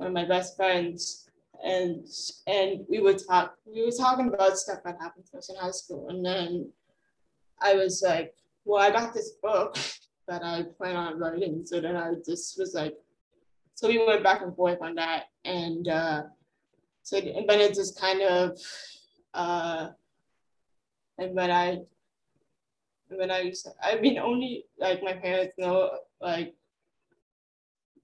one 0.01 0.07
of 0.07 0.13
my 0.13 0.25
best 0.25 0.55
friends 0.55 1.29
and 1.63 2.07
and 2.47 2.83
we 2.89 2.99
would 2.99 3.21
talk 3.23 3.53
we 3.71 3.85
were 3.85 3.91
talking 3.91 4.29
about 4.29 4.57
stuff 4.57 4.79
that 4.83 4.97
happened 4.99 5.23
to 5.29 5.37
us 5.37 5.51
in 5.51 5.55
high 5.55 5.69
school 5.69 6.09
and 6.09 6.25
then 6.25 6.67
i 7.61 7.75
was 7.75 8.03
like 8.03 8.33
well 8.65 8.81
i 8.81 8.89
got 8.89 9.13
this 9.13 9.33
book 9.43 9.77
that 10.27 10.41
i 10.43 10.63
plan 10.75 10.95
on 10.95 11.19
writing 11.19 11.61
so 11.63 11.79
then 11.79 11.95
i 11.95 12.13
just 12.25 12.57
was 12.57 12.73
like 12.73 12.95
so 13.75 13.87
we 13.87 14.03
went 14.03 14.23
back 14.23 14.41
and 14.41 14.55
forth 14.55 14.81
on 14.81 14.95
that 14.95 15.25
and 15.45 15.87
uh 15.87 16.23
so 17.03 17.17
and 17.17 17.47
then 17.47 17.59
it 17.59 17.75
just 17.75 18.01
kind 18.01 18.23
of 18.23 18.57
uh 19.35 19.89
and 21.19 21.35
when 21.35 21.51
i 21.51 21.77
when 23.09 23.29
I 23.29 23.51
I 23.83 23.99
mean 23.99 24.17
only 24.17 24.63
like 24.79 25.03
my 25.03 25.13
parents 25.13 25.53
know 25.59 25.91
like 26.21 26.55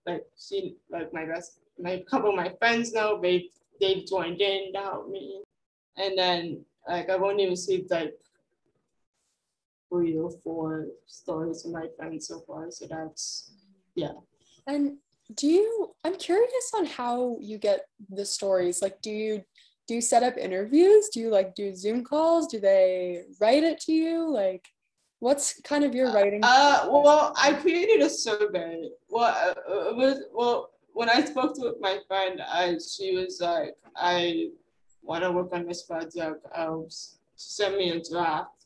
like 0.05 0.25
she 0.37 0.75
like 0.91 1.13
my 1.13 1.25
best 1.25 1.61
my 1.79 2.03
couple 2.09 2.29
of 2.29 2.35
my 2.35 2.53
friends 2.59 2.93
know 2.93 3.19
they 3.21 3.49
they've 3.79 4.05
joined 4.05 4.41
in 4.41 4.73
to 4.73 4.79
help 4.79 5.09
me, 5.09 5.41
and 5.97 6.17
then 6.17 6.65
like 6.87 7.09
I've 7.09 7.21
only 7.21 7.47
received 7.47 7.91
like 7.91 8.13
three 9.89 10.17
or 10.17 10.31
four 10.43 10.87
stories 11.05 11.61
from 11.61 11.73
my 11.73 11.87
friends 11.97 12.27
so 12.27 12.41
far. 12.47 12.69
So 12.71 12.87
that's 12.89 13.51
yeah. 13.95 14.13
And 14.65 14.97
do 15.35 15.47
you? 15.47 15.91
I'm 16.03 16.15
curious 16.15 16.71
on 16.75 16.85
how 16.85 17.37
you 17.41 17.57
get 17.57 17.85
the 18.09 18.25
stories. 18.25 18.81
Like, 18.81 19.01
do 19.01 19.11
you 19.11 19.43
do 19.87 19.95
you 19.95 20.01
set 20.01 20.23
up 20.23 20.37
interviews? 20.37 21.09
Do 21.09 21.19
you 21.19 21.29
like 21.29 21.55
do 21.55 21.73
Zoom 21.75 22.03
calls? 22.03 22.47
Do 22.47 22.59
they 22.59 23.23
write 23.39 23.63
it 23.63 23.79
to 23.81 23.93
you? 23.93 24.29
Like, 24.29 24.67
what's 25.19 25.59
kind 25.61 25.83
of 25.83 25.95
your 25.95 26.11
writing? 26.13 26.41
Uh, 26.43 26.87
well, 26.89 27.33
I 27.37 27.53
created 27.53 28.01
a 28.01 28.09
survey. 28.09 28.89
Well, 29.09 29.55
uh, 29.69 29.89
it 29.89 29.95
was 29.95 30.23
well 30.33 30.71
when 30.97 31.11
I 31.11 31.23
spoke 31.23 31.53
to 31.57 31.75
my 31.79 31.99
friend, 32.07 32.41
I 32.41 32.75
she 32.79 33.15
was 33.15 33.39
like, 33.39 33.75
I 33.95 34.49
want 35.03 35.23
to 35.23 35.31
work 35.31 35.53
on 35.53 35.67
this 35.67 35.83
project. 35.83 36.43
Um, 36.55 36.87
send 37.35 37.77
me 37.77 37.91
a 37.91 38.01
draft, 38.01 38.65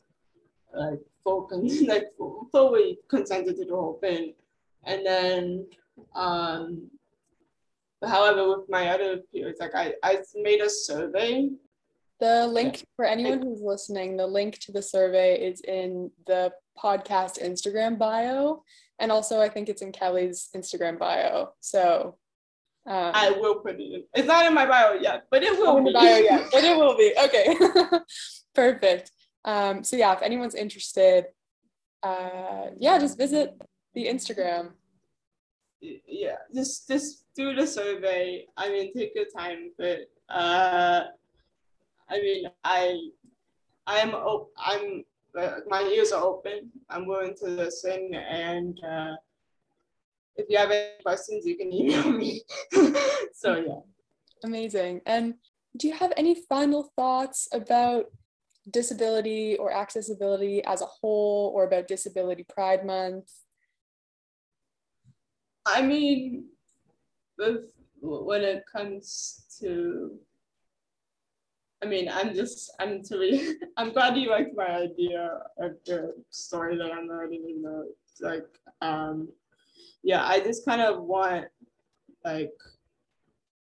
like 0.74 1.00
full 1.22 1.42
con- 1.42 1.68
like 1.86 2.06
fully 2.50 2.98
consented 3.08 3.56
to 3.56 3.66
the 3.66 3.76
whole 3.76 3.98
thing, 4.00 4.32
and 4.84 5.04
then 5.04 5.66
um, 6.14 6.90
however, 8.02 8.48
with 8.48 8.70
my 8.70 8.88
other 8.88 9.18
peers, 9.30 9.58
like 9.60 9.74
I 9.74 9.92
I 10.02 10.20
made 10.34 10.62
a 10.62 10.70
survey. 10.70 11.50
The 12.18 12.46
link 12.46 12.82
for 12.96 13.04
anyone 13.04 13.42
who's 13.42 13.60
listening, 13.60 14.16
the 14.16 14.26
link 14.26 14.58
to 14.60 14.72
the 14.72 14.80
survey 14.80 15.38
is 15.38 15.60
in 15.62 16.10
the 16.26 16.52
podcast 16.82 17.42
Instagram 17.42 17.98
bio. 17.98 18.62
And 19.00 19.10
also, 19.10 19.40
I 19.40 19.48
think 19.48 19.68
it's 19.68 19.82
in 19.82 19.90
Kelly's 19.90 20.48
Instagram 20.54 20.96
bio. 20.96 21.54
So 21.60 22.16
um, 22.84 23.12
I 23.14 23.30
will 23.30 23.56
put 23.56 23.78
it 23.78 23.80
in. 23.80 24.04
It's 24.14 24.26
not 24.26 24.46
in 24.46 24.54
my 24.54 24.66
bio 24.66 24.94
yet, 24.94 25.26
but 25.30 25.42
it 25.42 25.56
will 25.56 25.76
in 25.76 25.84
the 25.84 25.92
bio 25.92 26.18
yet, 26.18 26.48
but 26.52 26.64
it 26.64 26.76
will 26.76 26.96
be. 26.96 27.14
Okay. 27.24 27.56
Perfect. 28.54 29.12
Um, 29.44 29.84
so 29.84 29.96
yeah, 29.96 30.12
if 30.14 30.22
anyone's 30.22 30.54
interested, 30.54 31.26
uh, 32.02 32.66
yeah, 32.78 32.98
just 32.98 33.18
visit 33.18 33.54
the 33.94 34.06
Instagram. 34.06 34.72
Yeah, 35.80 36.36
just 36.54 36.88
just 36.88 37.24
do 37.36 37.54
the 37.54 37.66
survey. 37.66 38.46
I 38.56 38.68
mean, 38.70 38.92
take 38.92 39.14
your 39.14 39.26
time, 39.36 39.70
but 39.78 40.10
uh, 40.28 41.04
I 42.08 42.20
mean, 42.20 42.46
I 42.64 42.98
I'm 43.86 44.14
I'm 44.58 45.04
uh, 45.38 45.58
my 45.68 45.82
ears 45.82 46.12
are 46.12 46.22
open. 46.22 46.70
I'm 46.90 47.06
willing 47.06 47.36
to 47.38 47.46
listen 47.46 48.12
and. 48.14 48.78
Uh, 48.84 49.14
if 50.36 50.46
you 50.48 50.58
have 50.58 50.70
any 50.70 51.02
questions, 51.02 51.46
you 51.46 51.56
can 51.56 51.72
email 51.72 52.10
me. 52.10 52.42
so 53.34 53.56
yeah. 53.56 53.80
Amazing. 54.44 55.00
And 55.06 55.34
do 55.76 55.88
you 55.88 55.94
have 55.94 56.12
any 56.16 56.34
final 56.48 56.90
thoughts 56.96 57.48
about 57.52 58.06
disability 58.70 59.56
or 59.56 59.72
accessibility 59.72 60.64
as 60.64 60.82
a 60.82 60.86
whole 60.86 61.52
or 61.54 61.64
about 61.64 61.88
Disability 61.88 62.44
Pride 62.48 62.84
Month? 62.84 63.30
I 65.64 65.82
mean, 65.82 66.46
with, 67.38 67.66
when 68.00 68.42
it 68.42 68.64
comes 68.72 69.44
to 69.60 70.18
I 71.82 71.86
mean, 71.86 72.08
I'm 72.08 72.32
just, 72.32 72.72
I'm 72.78 73.02
really, 73.10 73.56
I'm 73.76 73.92
glad 73.92 74.16
you 74.16 74.30
liked 74.30 74.56
my 74.56 74.68
idea 74.68 75.40
of 75.58 75.72
the 75.84 76.14
story 76.30 76.76
that 76.78 76.92
I'm 76.92 77.10
writing, 77.10 77.44
even 77.48 77.62
though 77.62 77.86
it's 77.88 78.20
like, 78.20 78.46
um, 78.80 79.28
yeah, 80.02 80.24
I 80.26 80.40
just 80.40 80.64
kind 80.64 80.80
of 80.80 81.02
want, 81.02 81.46
like, 82.24 82.52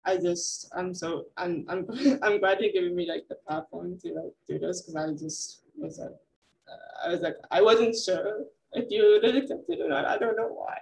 I 0.04 0.16
just, 0.16 0.70
I'm 0.74 0.94
so, 0.94 1.26
I'm, 1.36 1.64
I'm, 1.68 1.86
I'm 2.22 2.40
glad 2.40 2.60
you're 2.60 2.72
giving 2.72 2.96
me 2.96 3.06
like 3.08 3.26
the 3.28 3.36
platform 3.46 3.98
to 4.02 4.08
like 4.14 4.32
do 4.48 4.58
this 4.58 4.82
because 4.82 4.96
I 4.96 5.12
just 5.12 5.62
was 5.76 5.98
like, 5.98 6.08
uh, 6.08 7.06
I 7.08 7.08
was 7.10 7.20
like, 7.20 7.36
I 7.50 7.60
wasn't 7.60 7.96
sure 7.96 8.44
if 8.72 8.86
you 8.90 9.02
would 9.02 9.24
have 9.24 9.42
accepted 9.42 9.80
or 9.80 9.88
not. 9.88 10.06
I 10.06 10.18
don't 10.18 10.36
know 10.36 10.48
why, 10.48 10.78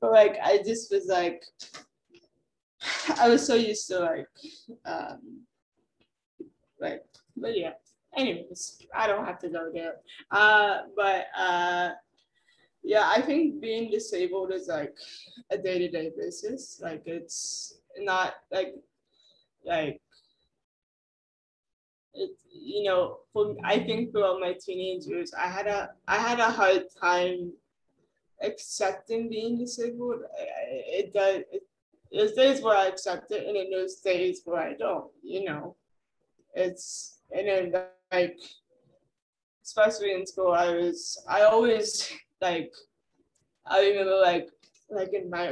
but 0.00 0.12
like, 0.12 0.36
I 0.42 0.58
just 0.58 0.90
was 0.90 1.06
like, 1.06 1.44
I 3.18 3.28
was 3.28 3.46
so 3.46 3.54
used 3.54 3.86
to 3.88 4.00
like, 4.00 4.28
um, 4.84 5.42
like, 6.80 7.04
but 7.36 7.56
yeah. 7.56 7.72
Anyways, 8.16 8.78
I 8.94 9.06
don't 9.06 9.26
have 9.26 9.38
to 9.40 9.48
go 9.50 9.70
there. 9.72 9.96
Uh, 10.30 10.82
but 10.96 11.26
uh, 11.36 11.90
yeah, 12.86 13.10
I 13.12 13.20
think 13.20 13.60
being 13.60 13.90
disabled 13.90 14.52
is 14.52 14.68
like 14.68 14.94
a 15.50 15.58
day 15.58 15.80
to 15.80 15.88
day 15.88 16.12
basis. 16.16 16.80
Like 16.80 17.02
it's 17.06 17.80
not 17.98 18.34
like 18.52 18.74
like 19.64 20.00
it 22.14 22.30
you 22.48 22.84
know 22.84 23.18
for 23.32 23.56
I 23.64 23.80
think 23.80 24.12
throughout 24.12 24.38
my 24.40 24.52
teenage 24.52 25.04
years 25.04 25.34
I 25.34 25.48
had 25.48 25.66
a 25.66 25.90
I 26.06 26.16
had 26.16 26.38
a 26.38 26.48
hard 26.48 26.84
time 27.00 27.52
accepting 28.40 29.28
being 29.28 29.58
disabled. 29.58 30.20
It 30.70 31.12
does. 31.12 31.42
It, 31.50 31.62
there's 32.12 32.32
days 32.34 32.62
where 32.62 32.76
I 32.76 32.86
accept 32.86 33.32
it, 33.32 33.48
and 33.48 33.56
then 33.56 33.66
there's 33.68 33.96
days 33.96 34.42
where 34.44 34.62
I 34.62 34.74
don't. 34.74 35.10
You 35.24 35.44
know, 35.44 35.74
it's 36.54 37.18
and 37.32 37.48
then 37.48 37.82
like 38.12 38.38
especially 39.64 40.14
in 40.14 40.24
school, 40.24 40.52
I 40.52 40.72
was 40.72 41.20
I 41.28 41.42
always 41.42 42.12
like 42.40 42.72
I 43.66 43.80
remember 43.88 44.16
like 44.16 44.48
like 44.90 45.12
in 45.12 45.30
my 45.30 45.48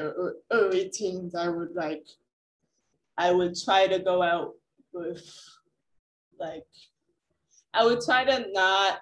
early 0.51 0.89
teens, 0.91 1.35
I 1.35 1.49
would 1.49 1.75
like 1.75 2.07
I 3.17 3.33
would 3.33 3.55
try 3.63 3.87
to 3.87 3.99
go 3.99 4.23
out 4.23 4.55
with 4.93 5.25
like 6.39 6.67
I 7.73 7.85
would 7.85 8.01
try 8.01 8.25
to 8.25 8.47
not 8.53 9.01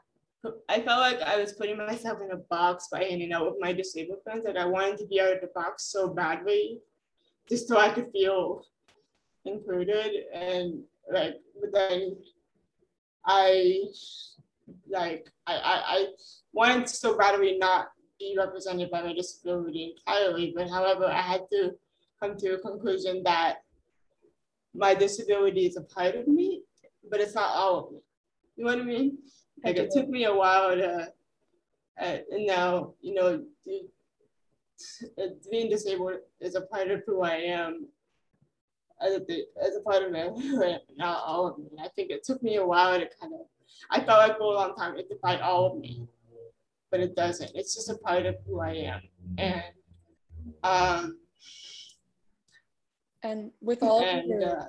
I 0.68 0.80
felt 0.80 1.00
like 1.00 1.20
I 1.20 1.36
was 1.36 1.52
putting 1.52 1.76
myself 1.76 2.20
in 2.20 2.32
a 2.32 2.36
box 2.36 2.88
by 2.90 3.04
hanging 3.04 3.32
out 3.32 3.46
with 3.46 3.60
my 3.60 3.72
disabled 3.72 4.22
friends. 4.24 4.42
Like 4.44 4.56
I 4.56 4.64
wanted 4.64 4.98
to 4.98 5.06
be 5.06 5.20
out 5.20 5.32
of 5.32 5.40
the 5.40 5.50
box 5.54 5.84
so 5.84 6.08
badly, 6.08 6.80
just 7.48 7.68
so 7.68 7.78
I 7.78 7.90
could 7.90 8.10
feel 8.10 8.64
included. 9.44 10.24
And 10.34 10.82
like, 11.12 11.34
but 11.60 11.72
then 11.72 12.16
I 13.24 13.84
like 14.92 15.26
I 15.46 15.54
I, 15.54 15.82
I 15.86 16.06
wanted 16.52 16.86
to 16.86 16.94
so 16.94 17.16
badly 17.16 17.58
not 17.58 17.88
be 18.18 18.36
represented 18.38 18.90
by 18.90 19.02
my 19.02 19.12
disability 19.12 19.94
entirely. 19.96 20.52
But 20.56 20.68
however, 20.68 21.06
I 21.06 21.20
had 21.20 21.42
to 21.52 21.72
come 22.20 22.36
to 22.36 22.54
a 22.54 22.58
conclusion 22.58 23.22
that 23.24 23.62
my 24.74 24.94
disability 24.94 25.66
is 25.66 25.76
a 25.76 25.82
part 25.82 26.14
of 26.14 26.28
me, 26.28 26.62
but 27.10 27.20
it's 27.20 27.34
not 27.34 27.54
all 27.54 27.78
of 27.78 27.92
me. 27.92 27.98
You 28.56 28.64
know 28.64 28.70
what 28.70 28.80
I 28.80 28.84
mean? 28.84 29.18
Like 29.64 29.76
it 29.76 29.90
took 29.92 30.08
me 30.08 30.24
a 30.24 30.34
while 30.34 30.74
to, 30.76 31.08
uh, 32.00 32.18
and 32.32 32.46
now 32.46 32.94
you 33.00 33.14
know, 33.14 33.44
being 35.50 35.70
disabled 35.70 36.14
is 36.40 36.54
a 36.54 36.62
part 36.62 36.90
of 36.90 37.02
who 37.06 37.22
I 37.22 37.36
am. 37.36 37.88
As 39.00 39.14
a, 39.14 39.20
as 39.60 39.74
a 39.74 39.80
part 39.80 40.04
of 40.04 40.12
me, 40.12 40.28
not 40.96 41.22
all 41.26 41.48
of 41.48 41.58
me. 41.58 41.70
I 41.82 41.88
think 41.88 42.10
it 42.10 42.22
took 42.22 42.40
me 42.40 42.56
a 42.56 42.64
while 42.64 43.00
to 43.00 43.08
kind 43.20 43.34
of. 43.34 43.40
I 43.90 44.00
felt 44.00 44.18
like 44.18 44.38
for 44.38 44.52
a 44.52 44.56
long 44.56 44.74
time 44.74 44.96
it 44.96 45.08
defined 45.08 45.42
all 45.42 45.66
of 45.66 45.78
me, 45.78 46.06
but 46.90 47.00
it 47.00 47.14
doesn't. 47.14 47.52
It's 47.54 47.74
just 47.74 47.90
a 47.90 47.96
part 47.96 48.26
of 48.26 48.36
who 48.46 48.60
I 48.60 48.70
am, 48.70 49.00
and 49.38 49.62
um, 50.62 51.18
and 53.22 53.50
with 53.60 53.82
all 53.82 54.04
and, 54.04 54.20
of 54.20 54.26
your, 54.26 54.60
uh, 54.60 54.64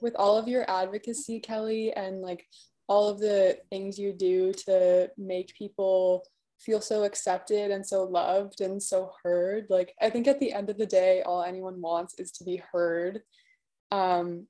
with 0.00 0.14
all 0.16 0.36
of 0.36 0.48
your 0.48 0.68
advocacy, 0.70 1.40
Kelly, 1.40 1.92
and 1.92 2.20
like 2.20 2.46
all 2.88 3.08
of 3.08 3.20
the 3.20 3.58
things 3.70 3.98
you 3.98 4.12
do 4.12 4.52
to 4.52 5.10
make 5.18 5.54
people 5.54 6.24
feel 6.58 6.80
so 6.80 7.04
accepted 7.04 7.70
and 7.70 7.86
so 7.86 8.02
loved 8.04 8.60
and 8.60 8.82
so 8.82 9.12
heard, 9.22 9.66
like 9.68 9.94
I 10.00 10.10
think 10.10 10.26
at 10.26 10.40
the 10.40 10.52
end 10.52 10.70
of 10.70 10.78
the 10.78 10.86
day, 10.86 11.22
all 11.22 11.42
anyone 11.42 11.80
wants 11.80 12.14
is 12.18 12.32
to 12.32 12.44
be 12.44 12.62
heard, 12.72 13.22
um, 13.90 14.46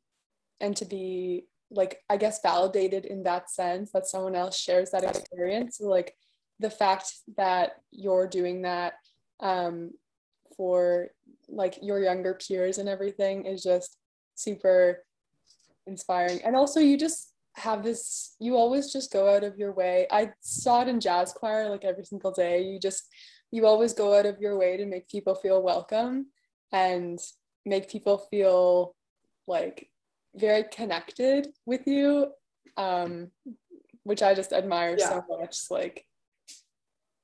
and 0.61 0.77
to 0.77 0.85
be 0.85 1.47
like 1.70 2.02
I 2.09 2.16
guess 2.16 2.40
validated 2.42 3.04
in 3.04 3.22
that 3.24 3.50
sense 3.50 3.92
that 3.92 4.07
someone 4.07 4.35
else 4.35 4.59
shares 4.59 4.90
that 4.90 5.04
experience. 5.04 5.78
So, 5.78 5.88
like 5.88 6.14
the 6.61 6.70
fact 6.70 7.12
that 7.37 7.72
you're 7.90 8.26
doing 8.26 8.62
that 8.62 8.94
um, 9.40 9.92
for 10.57 11.09
like 11.48 11.78
your 11.83 12.00
younger 12.00 12.35
peers 12.35 12.78
and 12.78 12.88
everything 12.88 13.46
is 13.46 13.62
just 13.62 13.96
super 14.35 15.04
inspiring. 15.87 16.40
And 16.44 16.57
also 16.57 16.81
you 16.81 16.96
just 16.96 17.33
have 17.57 17.83
this 17.83 18.37
you 18.38 18.57
always 18.57 18.92
just 18.92 19.12
go 19.12 19.35
out 19.35 19.44
of 19.44 19.57
your 19.57 19.72
way. 19.72 20.07
I 20.11 20.33
saw 20.40 20.83
it 20.83 20.88
in 20.88 21.00
jazz 21.00 21.33
choir 21.33 21.68
like 21.68 21.85
every 21.85 22.04
single 22.04 22.33
day. 22.33 22.62
You 22.62 22.78
just 22.78 23.09
you 23.50 23.66
always 23.66 23.92
go 23.92 24.16
out 24.16 24.26
of 24.26 24.40
your 24.40 24.59
way 24.59 24.76
to 24.76 24.87
make 24.87 25.09
people 25.09 25.35
feel 25.35 25.62
welcome 25.62 26.26
and 26.72 27.18
make 27.64 27.90
people 27.90 28.26
feel 28.31 28.94
like 29.46 29.90
very 30.38 30.64
connected 30.64 31.48
with 31.66 31.87
you 31.87 32.29
um 32.77 33.31
which 34.05 34.22
I 34.22 34.35
just 34.35 34.53
admire 34.53 34.96
yeah. 34.98 35.09
so 35.09 35.24
much 35.29 35.59
like 35.70 36.05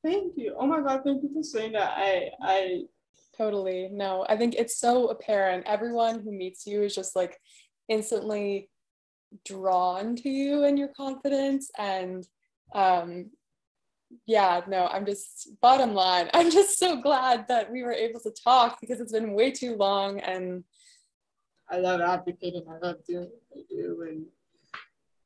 thank 0.05 0.35
you 0.37 0.55
oh 0.59 0.67
my 0.67 0.81
god 0.81 1.03
thank 1.05 1.23
you 1.23 1.31
for 1.33 1.43
saying 1.43 1.73
that 1.73 1.95
I 1.97 2.31
I 2.43 2.85
Totally. 3.37 3.89
No, 3.91 4.25
I 4.29 4.37
think 4.37 4.55
it's 4.55 4.79
so 4.79 5.09
apparent. 5.09 5.67
Everyone 5.67 6.21
who 6.21 6.31
meets 6.31 6.67
you 6.67 6.83
is 6.83 6.95
just 6.95 7.17
like 7.17 7.39
instantly 7.89 8.71
drawn 9.45 10.15
to 10.17 10.29
you 10.29 10.65
and 10.65 10.79
your 10.79 10.89
confidence. 10.89 11.71
And 11.77 12.27
um, 12.75 13.31
yeah, 14.27 14.61
no, 14.69 14.87
I'm 14.87 15.05
just, 15.05 15.49
bottom 15.61 15.95
line, 15.95 16.31
I'm 16.35 16.51
just 16.51 16.79
so 16.79 17.01
glad 17.01 17.49
that 17.49 17.71
we 17.73 17.83
were 17.83 17.93
able 17.93 18.21
to 18.21 18.31
talk 18.31 18.81
because 18.81 19.01
it's 19.01 19.13
been 19.13 19.35
way 19.35 19.51
too 19.51 19.75
long. 19.77 20.21
And 20.21 20.65
I 21.71 21.79
love 21.79 22.01
advocating, 22.01 22.65
I 22.69 22.79
love 22.85 22.97
doing 23.07 23.31
what 23.49 23.61
I 23.61 23.63
do. 23.69 24.07
And 24.09 24.27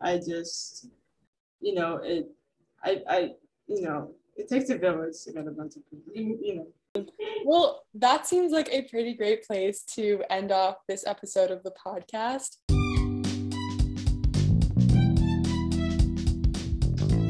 I 0.00 0.18
just, 0.18 0.86
you 1.60 1.74
know, 1.74 2.00
it, 2.02 2.30
I, 2.84 3.02
I, 3.08 3.30
you 3.66 3.82
know, 3.82 4.12
it 4.36 4.48
takes 4.48 4.70
a 4.70 4.78
village 4.78 5.22
to 5.24 5.32
get 5.32 5.46
a 5.46 5.50
bunch 5.50 5.76
of 5.76 5.90
people, 5.90 6.12
you 6.14 6.56
know 6.56 6.66
well, 7.44 7.84
that 7.94 8.26
seems 8.26 8.52
like 8.52 8.68
a 8.70 8.82
pretty 8.82 9.14
great 9.14 9.46
place 9.46 9.82
to 9.82 10.22
end 10.30 10.52
off 10.52 10.76
this 10.86 11.06
episode 11.06 11.50
of 11.50 11.62
the 11.62 11.72
podcast. 11.72 12.56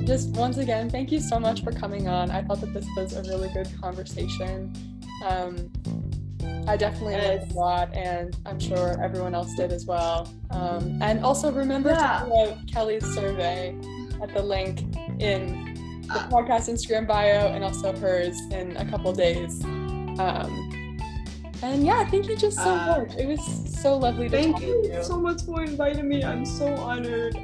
Just 0.06 0.30
once 0.36 0.56
again, 0.56 0.88
thank 0.88 1.12
you 1.12 1.20
so 1.20 1.38
much 1.38 1.62
for 1.62 1.70
coming 1.70 2.08
on. 2.08 2.30
I 2.30 2.42
thought 2.42 2.60
that 2.62 2.72
this 2.72 2.86
was 2.96 3.14
a 3.14 3.22
really 3.22 3.50
good 3.52 3.68
conversation. 3.80 4.72
Um, 5.26 5.70
I 6.66 6.76
definitely 6.76 7.14
yes. 7.14 7.40
learned 7.40 7.52
a 7.52 7.54
lot, 7.54 7.96
and 7.96 8.36
I'm 8.44 8.60
sure 8.60 9.02
everyone 9.02 9.34
else 9.34 9.54
did 9.54 9.72
as 9.72 9.86
well. 9.86 10.32
Um, 10.50 10.98
and 11.02 11.24
also 11.24 11.50
remember 11.50 11.90
yeah. 11.90 12.20
to 12.20 12.24
fill 12.26 12.50
out 12.50 12.58
Kelly's 12.66 13.04
survey 13.14 13.76
at 14.22 14.34
the 14.34 14.42
link 14.42 14.82
in 15.18 15.74
the 16.02 16.20
podcast 16.30 16.68
Instagram 16.68 17.06
bio 17.06 17.52
and 17.52 17.64
also 17.64 17.94
hers 17.96 18.38
in 18.50 18.76
a 18.76 18.84
couple 18.90 19.12
days. 19.12 19.64
Um, 19.64 20.98
and 21.62 21.84
yeah, 21.84 22.08
thank 22.08 22.28
you 22.28 22.36
just 22.36 22.56
so 22.56 22.70
uh, 22.70 22.98
much. 22.98 23.16
It 23.16 23.26
was 23.26 23.80
so 23.80 23.96
lovely 23.96 24.28
to 24.28 24.36
thank 24.36 24.60
you, 24.60 24.82
you 24.84 25.02
so 25.02 25.18
much 25.18 25.42
for 25.42 25.62
inviting 25.62 26.08
me. 26.08 26.22
I'm 26.22 26.44
so 26.44 26.72
honored. 26.74 27.36